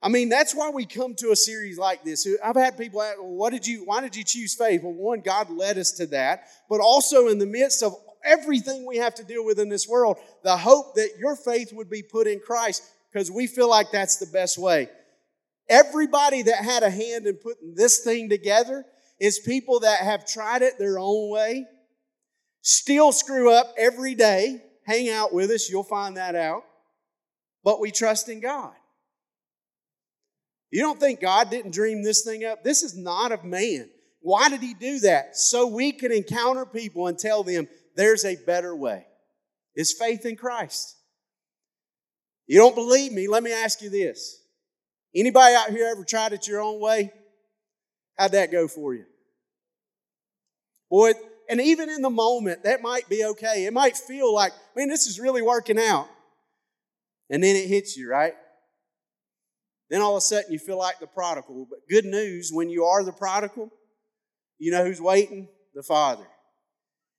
I 0.00 0.08
mean, 0.08 0.28
that's 0.28 0.54
why 0.54 0.70
we 0.70 0.84
come 0.84 1.14
to 1.16 1.30
a 1.30 1.36
series 1.36 1.78
like 1.78 2.02
this. 2.02 2.26
I've 2.42 2.56
had 2.56 2.76
people 2.76 3.02
ask, 3.02 3.18
well, 3.18 3.30
what 3.30 3.52
did 3.52 3.66
you, 3.66 3.84
why 3.84 4.00
did 4.00 4.16
you 4.16 4.24
choose 4.24 4.54
faith? 4.54 4.82
Well, 4.82 4.92
one, 4.92 5.20
God 5.20 5.48
led 5.50 5.78
us 5.78 5.92
to 5.92 6.06
that, 6.06 6.48
but 6.68 6.80
also 6.80 7.28
in 7.28 7.38
the 7.38 7.46
midst 7.46 7.84
of 7.84 7.94
everything 8.24 8.84
we 8.84 8.96
have 8.96 9.14
to 9.16 9.24
deal 9.24 9.44
with 9.44 9.60
in 9.60 9.68
this 9.68 9.88
world, 9.88 10.16
the 10.42 10.56
hope 10.56 10.94
that 10.96 11.10
your 11.18 11.36
faith 11.36 11.72
would 11.72 11.88
be 11.88 12.02
put 12.02 12.26
in 12.26 12.40
Christ 12.40 12.82
because 13.12 13.30
we 13.30 13.46
feel 13.46 13.68
like 13.68 13.92
that's 13.92 14.16
the 14.16 14.26
best 14.26 14.58
way. 14.58 14.88
Everybody 15.68 16.42
that 16.42 16.64
had 16.64 16.82
a 16.82 16.90
hand 16.90 17.26
in 17.26 17.36
putting 17.36 17.74
this 17.74 18.00
thing 18.00 18.28
together 18.28 18.84
is 19.20 19.38
people 19.38 19.80
that 19.80 20.00
have 20.00 20.26
tried 20.26 20.62
it 20.62 20.78
their 20.78 20.98
own 20.98 21.30
way, 21.30 21.64
still 22.60 23.12
screw 23.12 23.52
up 23.52 23.72
every 23.78 24.14
day. 24.14 24.62
Hang 24.84 25.08
out 25.08 25.32
with 25.32 25.50
us, 25.50 25.70
you'll 25.70 25.84
find 25.84 26.16
that 26.16 26.34
out. 26.34 26.64
But 27.62 27.80
we 27.80 27.92
trust 27.92 28.28
in 28.28 28.40
God. 28.40 28.72
You 30.72 30.80
don't 30.80 30.98
think 30.98 31.20
God 31.20 31.50
didn't 31.50 31.72
dream 31.72 32.02
this 32.02 32.22
thing 32.22 32.44
up? 32.44 32.64
This 32.64 32.82
is 32.82 32.96
not 32.96 33.30
of 33.30 33.44
man. 33.44 33.88
Why 34.20 34.48
did 34.48 34.60
he 34.60 34.74
do 34.74 35.00
that? 35.00 35.36
So 35.36 35.66
we 35.66 35.92
can 35.92 36.10
encounter 36.10 36.64
people 36.64 37.06
and 37.06 37.18
tell 37.18 37.44
them 37.44 37.68
there's 37.94 38.24
a 38.24 38.36
better 38.36 38.74
way. 38.74 39.06
It's 39.74 39.92
faith 39.92 40.24
in 40.24 40.36
Christ. 40.36 40.96
You 42.46 42.58
don't 42.58 42.74
believe 42.74 43.12
me? 43.12 43.28
Let 43.28 43.42
me 43.42 43.52
ask 43.52 43.82
you 43.82 43.90
this. 43.90 44.41
Anybody 45.14 45.54
out 45.54 45.70
here 45.70 45.88
ever 45.90 46.04
tried 46.04 46.32
it 46.32 46.48
your 46.48 46.60
own 46.60 46.80
way? 46.80 47.12
How'd 48.18 48.32
that 48.32 48.50
go 48.52 48.68
for 48.68 48.94
you? 48.94 49.04
Boy, 50.90 51.12
and 51.48 51.60
even 51.60 51.88
in 51.88 52.02
the 52.02 52.10
moment, 52.10 52.64
that 52.64 52.82
might 52.82 53.08
be 53.08 53.24
okay. 53.24 53.64
It 53.66 53.72
might 53.72 53.96
feel 53.96 54.32
like, 54.32 54.52
man, 54.76 54.88
this 54.88 55.06
is 55.06 55.18
really 55.18 55.42
working 55.42 55.78
out. 55.78 56.08
And 57.30 57.42
then 57.42 57.56
it 57.56 57.68
hits 57.68 57.96
you, 57.96 58.10
right? 58.10 58.34
Then 59.90 60.00
all 60.00 60.12
of 60.12 60.18
a 60.18 60.22
sudden 60.22 60.52
you 60.52 60.58
feel 60.58 60.78
like 60.78 61.00
the 61.00 61.06
prodigal. 61.06 61.66
But 61.68 61.80
good 61.88 62.04
news, 62.04 62.50
when 62.52 62.70
you 62.70 62.84
are 62.84 63.04
the 63.04 63.12
prodigal, 63.12 63.70
you 64.58 64.70
know 64.70 64.84
who's 64.84 65.00
waiting? 65.00 65.48
The 65.74 65.82
Father. 65.82 66.26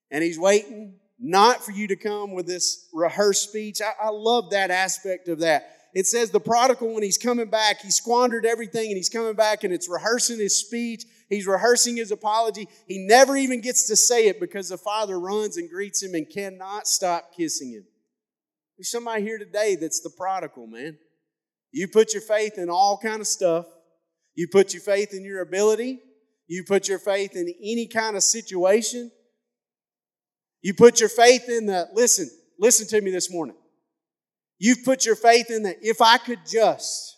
And 0.10 0.23
He's 0.23 0.39
waiting 0.39 0.95
not 1.19 1.63
for 1.63 1.71
you 1.71 1.88
to 1.88 1.95
come 1.95 2.34
with 2.34 2.47
this 2.47 2.88
rehearsed 2.93 3.49
speech. 3.49 3.82
I, 3.82 4.08
I 4.08 4.10
love 4.10 4.51
that 4.51 4.71
aspect 4.71 5.27
of 5.27 5.39
that 5.39 5.69
it 5.93 6.08
says 6.08 6.32
the 6.32 6.39
prodigal, 6.39 6.93
when 6.93 7.03
he's 7.03 7.17
coming 7.19 7.49
back, 7.49 7.82
he 7.82 7.91
squandered 7.91 8.45
everything 8.45 8.88
and 8.88 8.97
he's 8.97 9.10
coming 9.10 9.36
back 9.36 9.63
and 9.63 9.71
it's 9.71 9.88
rehearsing 9.88 10.39
his 10.39 10.60
speech. 10.60 11.03
He's 11.29 11.45
rehearsing 11.45 11.97
his 11.97 12.12
apology. 12.12 12.67
He 12.88 13.06
never 13.08 13.38
even 13.38 13.62
gets 13.62 13.88
to 13.88 13.95
say 13.95 14.27
it 14.27 14.39
because 14.39 14.69
the 14.69 14.77
father 14.77 15.19
runs 15.19 15.58
and 15.58 15.69
greets 15.69 16.01
him 16.01 16.15
and 16.15 16.27
cannot 16.27 16.88
stop 16.88 17.36
kissing 17.38 17.71
him. 17.71 17.86
There's 18.77 18.89
somebody 18.89 19.21
here 19.21 19.38
today 19.38 19.75
that's 19.79 20.01
the 20.01 20.10
prodigal, 20.10 20.65
man. 20.65 20.97
You 21.71 21.88
put 21.88 22.13
your 22.13 22.21
faith 22.21 22.58
in 22.58 22.69
all 22.69 22.99
kind 23.01 23.21
of 23.21 23.27
stuff. 23.27 23.65
You 24.36 24.47
put 24.51 24.73
your 24.73 24.82
faith 24.82 25.13
in 25.13 25.23
your 25.23 25.41
ability. 25.41 25.99
You 26.47 26.63
put 26.63 26.88
your 26.88 26.99
faith 26.99 27.36
in 27.36 27.53
any 27.63 27.88
kind 27.88 28.15
of 28.15 28.23
situation. 28.23 29.12
You 30.62 30.73
put 30.73 30.99
your 30.99 31.10
faith 31.10 31.49
in 31.49 31.67
the, 31.67 31.88
listen, 31.93 32.29
listen 32.60 32.88
to 32.88 33.01
me 33.01 33.12
this 33.12 33.32
morning. 33.32 33.56
You've 34.63 34.86
put 34.86 35.06
your 35.06 35.17
faith 35.17 35.52
in 35.52 35.63
that 35.63 35.80
if 35.82 36.02
I 36.02 36.17
could 36.17 36.39
just. 36.47 37.17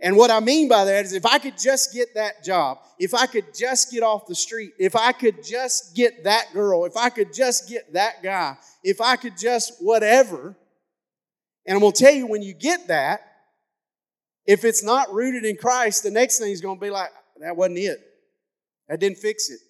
And 0.00 0.16
what 0.16 0.32
I 0.32 0.40
mean 0.40 0.68
by 0.68 0.84
that 0.84 1.04
is 1.04 1.12
if 1.12 1.24
I 1.24 1.38
could 1.38 1.56
just 1.56 1.94
get 1.94 2.12
that 2.16 2.42
job, 2.42 2.78
if 2.98 3.14
I 3.14 3.26
could 3.26 3.54
just 3.54 3.92
get 3.92 4.02
off 4.02 4.26
the 4.26 4.34
street, 4.34 4.72
if 4.76 4.96
I 4.96 5.12
could 5.12 5.44
just 5.44 5.94
get 5.94 6.24
that 6.24 6.52
girl, 6.52 6.84
if 6.84 6.96
I 6.96 7.08
could 7.08 7.32
just 7.32 7.68
get 7.68 7.92
that 7.92 8.20
guy, 8.20 8.56
if 8.82 9.00
I 9.00 9.14
could 9.14 9.38
just 9.38 9.74
whatever. 9.78 10.56
And 11.66 11.76
I'm 11.76 11.80
going 11.80 11.92
to 11.92 12.04
tell 12.04 12.12
you 12.12 12.26
when 12.26 12.42
you 12.42 12.52
get 12.52 12.88
that, 12.88 13.20
if 14.44 14.64
it's 14.64 14.82
not 14.82 15.12
rooted 15.12 15.44
in 15.44 15.56
Christ, 15.56 16.02
the 16.02 16.10
next 16.10 16.40
thing 16.40 16.50
is 16.50 16.60
going 16.60 16.78
to 16.78 16.84
be 16.84 16.90
like, 16.90 17.10
that 17.42 17.56
wasn't 17.56 17.78
it. 17.78 17.98
That 18.88 18.98
didn't 18.98 19.18
fix 19.18 19.50
it. 19.50 19.60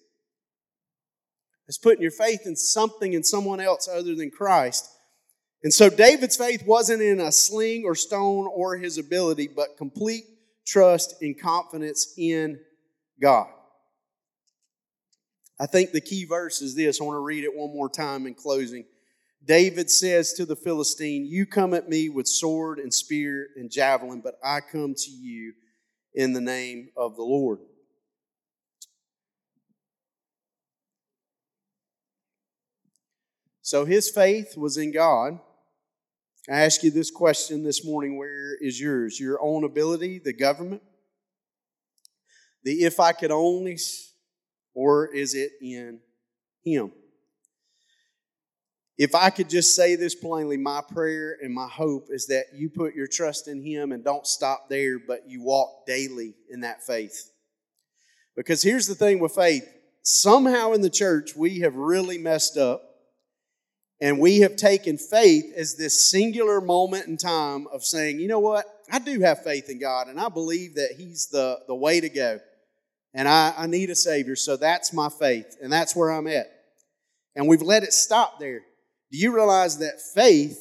It's 1.67 1.77
putting 1.77 2.01
your 2.01 2.09
faith 2.09 2.41
in 2.45 2.55
something 2.55 3.13
in 3.13 3.21
someone 3.21 3.59
else 3.59 3.87
other 3.87 4.15
than 4.15 4.31
Christ. 4.31 4.89
And 5.63 5.73
so 5.73 5.89
David's 5.89 6.37
faith 6.37 6.63
wasn't 6.65 7.01
in 7.01 7.19
a 7.19 7.31
sling 7.31 7.83
or 7.85 7.95
stone 7.95 8.47
or 8.53 8.77
his 8.77 8.97
ability, 8.97 9.47
but 9.47 9.77
complete 9.77 10.23
trust 10.65 11.21
and 11.21 11.39
confidence 11.39 12.13
in 12.17 12.59
God. 13.19 13.47
I 15.59 15.65
think 15.65 15.91
the 15.91 16.01
key 16.01 16.25
verse 16.25 16.61
is 16.61 16.75
this. 16.75 17.01
I 17.01 17.03
want 17.03 17.15
to 17.15 17.21
read 17.21 17.43
it 17.43 17.55
one 17.55 17.73
more 17.73 17.89
time 17.89 18.27
in 18.27 18.35
closing. 18.35 18.85
David 19.43 19.89
says 19.89 20.33
to 20.33 20.45
the 20.45 20.55
Philistine, 20.55 21.25
You 21.25 21.45
come 21.45 21.73
at 21.73 21.89
me 21.89 22.09
with 22.09 22.27
sword 22.27 22.77
and 22.79 22.93
spear 22.93 23.47
and 23.55 23.71
javelin, 23.71 24.21
but 24.21 24.35
I 24.43 24.61
come 24.61 24.93
to 24.93 25.11
you 25.11 25.53
in 26.13 26.33
the 26.33 26.41
name 26.41 26.89
of 26.95 27.15
the 27.15 27.23
Lord. 27.23 27.59
So 33.61 33.85
his 33.85 34.09
faith 34.09 34.55
was 34.55 34.77
in 34.77 34.91
God. 34.91 35.39
I 36.49 36.61
ask 36.61 36.81
you 36.81 36.91
this 36.91 37.11
question 37.11 37.63
this 37.63 37.85
morning 37.85 38.17
where 38.17 38.55
is 38.61 38.79
yours? 38.79 39.19
Your 39.19 39.37
own 39.41 39.65
ability, 39.65 40.19
the 40.19 40.31
government? 40.31 40.81
The 42.63 42.85
if 42.85 43.01
I 43.01 43.11
could 43.11 43.31
only, 43.31 43.77
or 44.73 45.13
is 45.13 45.33
it 45.33 45.51
in 45.61 45.99
Him? 46.63 46.91
If 48.97 49.13
I 49.13 49.29
could 49.29 49.49
just 49.49 49.75
say 49.75 49.95
this 49.95 50.15
plainly, 50.15 50.57
my 50.57 50.81
prayer 50.89 51.37
and 51.41 51.53
my 51.53 51.67
hope 51.67 52.07
is 52.09 52.27
that 52.27 52.45
you 52.53 52.69
put 52.69 52.95
your 52.95 53.07
trust 53.07 53.47
in 53.49 53.61
Him 53.61 53.91
and 53.91 54.03
don't 54.03 54.25
stop 54.25 54.69
there, 54.69 54.99
but 54.99 55.29
you 55.29 55.43
walk 55.43 55.85
daily 55.85 56.33
in 56.49 56.61
that 56.61 56.81
faith. 56.81 57.29
Because 58.37 58.63
here's 58.63 58.87
the 58.87 58.95
thing 58.95 59.19
with 59.19 59.35
faith 59.35 59.67
somehow 60.01 60.71
in 60.71 60.81
the 60.81 60.89
church, 60.89 61.35
we 61.35 61.59
have 61.59 61.75
really 61.75 62.17
messed 62.17 62.55
up 62.55 62.86
and 63.99 64.19
we 64.19 64.39
have 64.39 64.55
taken 64.55 64.97
faith 64.97 65.53
as 65.55 65.75
this 65.75 65.99
singular 65.99 66.61
moment 66.61 67.07
in 67.07 67.17
time 67.17 67.67
of 67.73 67.83
saying, 67.83 68.19
you 68.19 68.27
know 68.27 68.39
what? 68.39 68.65
I 68.91 68.99
do 68.99 69.19
have 69.21 69.43
faith 69.43 69.69
in 69.69 69.79
God, 69.79 70.07
and 70.07 70.19
I 70.19 70.29
believe 70.29 70.75
that 70.75 70.91
He's 70.97 71.27
the, 71.27 71.59
the 71.67 71.75
way 71.75 71.99
to 71.99 72.09
go. 72.09 72.39
And 73.13 73.27
I, 73.27 73.53
I 73.57 73.67
need 73.67 73.89
a 73.89 73.95
Savior, 73.95 74.35
so 74.35 74.55
that's 74.55 74.93
my 74.93 75.09
faith, 75.09 75.57
and 75.61 75.71
that's 75.71 75.95
where 75.95 76.11
I'm 76.11 76.27
at. 76.27 76.47
And 77.35 77.47
we've 77.47 77.61
let 77.61 77.83
it 77.83 77.93
stop 77.93 78.39
there. 78.39 78.61
Do 79.11 79.17
you 79.17 79.33
realize 79.33 79.79
that 79.79 80.01
faith 80.13 80.59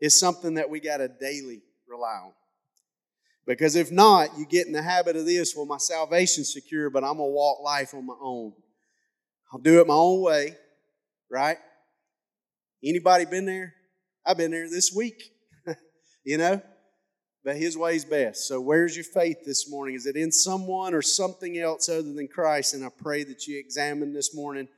is 0.00 0.18
something 0.18 0.54
that 0.54 0.70
we 0.70 0.80
got 0.80 0.98
to 0.98 1.08
daily 1.08 1.62
rely 1.88 2.20
on? 2.24 2.32
Because 3.46 3.74
if 3.74 3.90
not, 3.90 4.38
you 4.38 4.46
get 4.46 4.66
in 4.66 4.72
the 4.72 4.82
habit 4.82 5.16
of 5.16 5.26
this 5.26 5.54
well, 5.56 5.66
my 5.66 5.78
salvation's 5.78 6.52
secure, 6.52 6.88
but 6.90 7.02
I'm 7.02 7.16
going 7.16 7.30
to 7.30 7.34
walk 7.34 7.60
life 7.62 7.94
on 7.94 8.06
my 8.06 8.14
own. 8.20 8.52
I'll 9.52 9.60
do 9.60 9.80
it 9.80 9.86
my 9.88 9.94
own 9.94 10.20
way, 10.20 10.56
right? 11.28 11.58
Anybody 12.82 13.26
been 13.26 13.44
there? 13.44 13.74
I've 14.24 14.36
been 14.36 14.50
there 14.50 14.68
this 14.68 14.92
week, 14.94 15.22
you 16.24 16.38
know? 16.38 16.62
But 17.44 17.56
his 17.56 17.76
way's 17.76 18.04
best. 18.04 18.46
So 18.46 18.60
where's 18.60 18.94
your 18.94 19.04
faith 19.04 19.38
this 19.46 19.70
morning? 19.70 19.94
Is 19.94 20.06
it 20.06 20.16
in 20.16 20.30
someone 20.30 20.92
or 20.92 21.00
something 21.00 21.58
else 21.58 21.88
other 21.88 22.02
than 22.02 22.28
Christ? 22.28 22.74
And 22.74 22.84
I 22.84 22.88
pray 22.88 23.24
that 23.24 23.46
you 23.46 23.58
examine 23.58 24.12
this 24.12 24.34
morning 24.34 24.68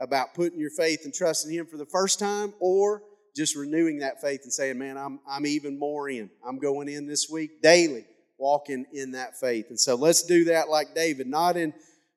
about 0.00 0.34
putting 0.34 0.58
your 0.58 0.70
faith 0.70 1.02
and 1.04 1.12
trust 1.12 1.46
in 1.46 1.52
him 1.52 1.66
for 1.66 1.76
the 1.76 1.86
first 1.86 2.18
time 2.18 2.54
or 2.58 3.02
just 3.34 3.54
renewing 3.54 3.98
that 3.98 4.20
faith 4.20 4.40
and 4.44 4.52
saying, 4.52 4.78
man, 4.78 4.96
I'm, 4.96 5.20
I'm 5.28 5.46
even 5.46 5.78
more 5.78 6.08
in. 6.08 6.30
I'm 6.46 6.58
going 6.58 6.88
in 6.88 7.06
this 7.06 7.28
week 7.30 7.62
daily, 7.62 8.06
walking 8.38 8.86
in 8.94 9.12
that 9.12 9.38
faith. 9.38 9.66
And 9.68 9.78
so 9.78 9.94
let's 9.94 10.22
do 10.22 10.44
that 10.44 10.70
like 10.70 10.94
David, 10.94 11.26
not 11.26 11.58
in 11.58 11.74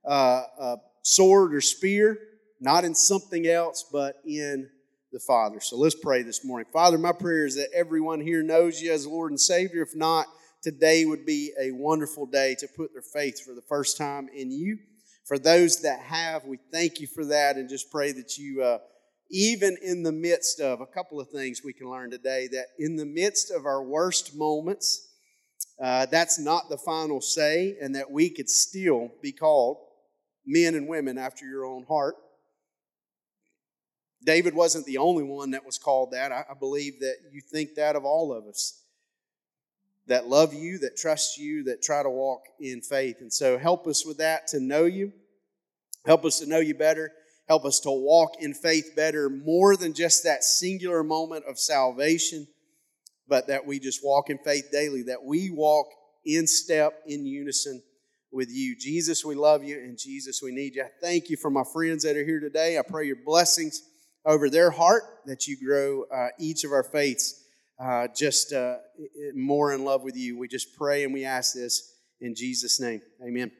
uh, 0.07 0.43
a 0.59 0.77
sword 1.03 1.53
or 1.53 1.61
spear, 1.61 2.17
not 2.61 2.85
in 2.85 2.95
something 2.95 3.47
else, 3.47 3.85
but 3.91 4.15
in 4.25 4.69
the 5.11 5.19
Father. 5.19 5.59
So 5.59 5.75
let's 5.77 5.95
pray 5.95 6.21
this 6.21 6.45
morning. 6.45 6.67
Father, 6.71 6.97
my 6.97 7.11
prayer 7.11 7.45
is 7.45 7.55
that 7.55 7.69
everyone 7.73 8.21
here 8.21 8.43
knows 8.43 8.79
you 8.79 8.91
as 8.91 9.07
Lord 9.07 9.31
and 9.31 9.39
Savior. 9.39 9.81
If 9.81 9.95
not, 9.95 10.27
today 10.61 11.05
would 11.05 11.25
be 11.25 11.51
a 11.59 11.71
wonderful 11.71 12.27
day 12.27 12.55
to 12.59 12.67
put 12.77 12.93
their 12.93 13.01
faith 13.01 13.43
for 13.43 13.55
the 13.55 13.63
first 13.67 13.97
time 13.97 14.29
in 14.35 14.51
you. 14.51 14.77
For 15.25 15.39
those 15.39 15.81
that 15.81 16.01
have, 16.01 16.45
we 16.45 16.59
thank 16.71 16.99
you 16.99 17.07
for 17.07 17.25
that 17.25 17.55
and 17.55 17.69
just 17.69 17.91
pray 17.91 18.11
that 18.11 18.37
you, 18.37 18.61
uh, 18.61 18.79
even 19.31 19.77
in 19.81 20.03
the 20.03 20.11
midst 20.11 20.59
of 20.59 20.81
a 20.81 20.87
couple 20.87 21.19
of 21.19 21.29
things 21.29 21.61
we 21.63 21.73
can 21.73 21.89
learn 21.89 22.11
today, 22.11 22.47
that 22.51 22.67
in 22.77 22.95
the 22.95 23.05
midst 23.05 23.51
of 23.51 23.65
our 23.65 23.83
worst 23.83 24.35
moments, 24.35 25.07
uh, 25.81 26.05
that's 26.07 26.39
not 26.39 26.69
the 26.69 26.77
final 26.77 27.21
say, 27.21 27.77
and 27.81 27.95
that 27.95 28.11
we 28.11 28.29
could 28.29 28.49
still 28.49 29.09
be 29.23 29.31
called 29.31 29.77
men 30.45 30.75
and 30.75 30.87
women 30.87 31.17
after 31.17 31.45
your 31.45 31.65
own 31.65 31.85
heart 31.87 32.15
David 34.23 34.53
wasn't 34.53 34.85
the 34.85 34.97
only 34.97 35.23
one 35.23 35.51
that 35.51 35.65
was 35.65 35.77
called 35.77 36.11
that. 36.11 36.31
I, 36.31 36.43
believe 36.59 36.99
that 36.99 37.15
you 37.31 37.41
think 37.41 37.75
that 37.75 37.95
of 37.95 38.03
all 38.03 38.33
of 38.33 38.45
us 38.45 38.83
that 40.09 40.27
love 40.27 40.53
you, 40.53 40.79
that 40.79 40.97
trust 40.97 41.37
you, 41.37 41.63
that 41.63 41.81
try 41.81 42.03
to 42.03 42.09
walk 42.09 42.41
in 42.59 42.81
faith. 42.81 43.17
And 43.21 43.31
so 43.31 43.57
help 43.57 43.87
us 43.87 44.05
with 44.05 44.17
that 44.17 44.47
to 44.47 44.59
know 44.59 44.85
you. 44.85 45.13
Help 46.05 46.25
us 46.25 46.39
to 46.39 46.47
know 46.47 46.59
you 46.59 46.73
better. 46.73 47.11
Help 47.47 47.63
us 47.63 47.79
to 47.81 47.91
walk 47.91 48.41
in 48.41 48.53
faith 48.53 48.91
better, 48.95 49.29
more 49.29 49.75
than 49.75 49.93
just 49.93 50.23
that 50.23 50.43
singular 50.43 51.03
moment 51.03 51.45
of 51.47 51.57
salvation, 51.57 52.47
but 53.27 53.47
that 53.47 53.65
we 53.65 53.79
just 53.79 54.01
walk 54.03 54.29
in 54.29 54.37
faith 54.39 54.69
daily, 54.71 55.03
that 55.03 55.23
we 55.23 55.49
walk 55.49 55.87
in 56.25 56.45
step, 56.47 56.93
in 57.07 57.25
unison 57.25 57.81
with 58.31 58.49
you. 58.51 58.75
Jesus, 58.75 59.23
we 59.23 59.35
love 59.35 59.63
you, 59.63 59.77
and 59.79 59.97
Jesus, 59.97 60.41
we 60.43 60.51
need 60.51 60.75
you. 60.75 60.83
I 60.83 60.89
thank 61.01 61.29
you 61.29 61.37
for 61.37 61.49
my 61.49 61.63
friends 61.73 62.03
that 62.03 62.17
are 62.17 62.25
here 62.25 62.39
today. 62.39 62.77
I 62.77 62.81
pray 62.87 63.05
your 63.07 63.17
blessings 63.25 63.81
over 64.25 64.49
their 64.49 64.71
heart, 64.71 65.03
that 65.25 65.47
you 65.47 65.57
grow 65.63 66.03
uh, 66.03 66.29
each 66.39 66.63
of 66.63 66.71
our 66.71 66.83
faiths 66.83 67.45
uh, 67.79 68.07
just 68.15 68.51
uh, 68.53 68.77
more 69.33 69.73
in 69.73 69.85
love 69.85 70.03
with 70.03 70.15
you. 70.17 70.37
We 70.37 70.47
just 70.47 70.75
pray 70.77 71.03
and 71.03 71.13
we 71.13 71.25
ask 71.25 71.53
this 71.53 71.93
in 72.19 72.35
Jesus' 72.35 72.79
name. 72.79 73.01
Amen. 73.25 73.51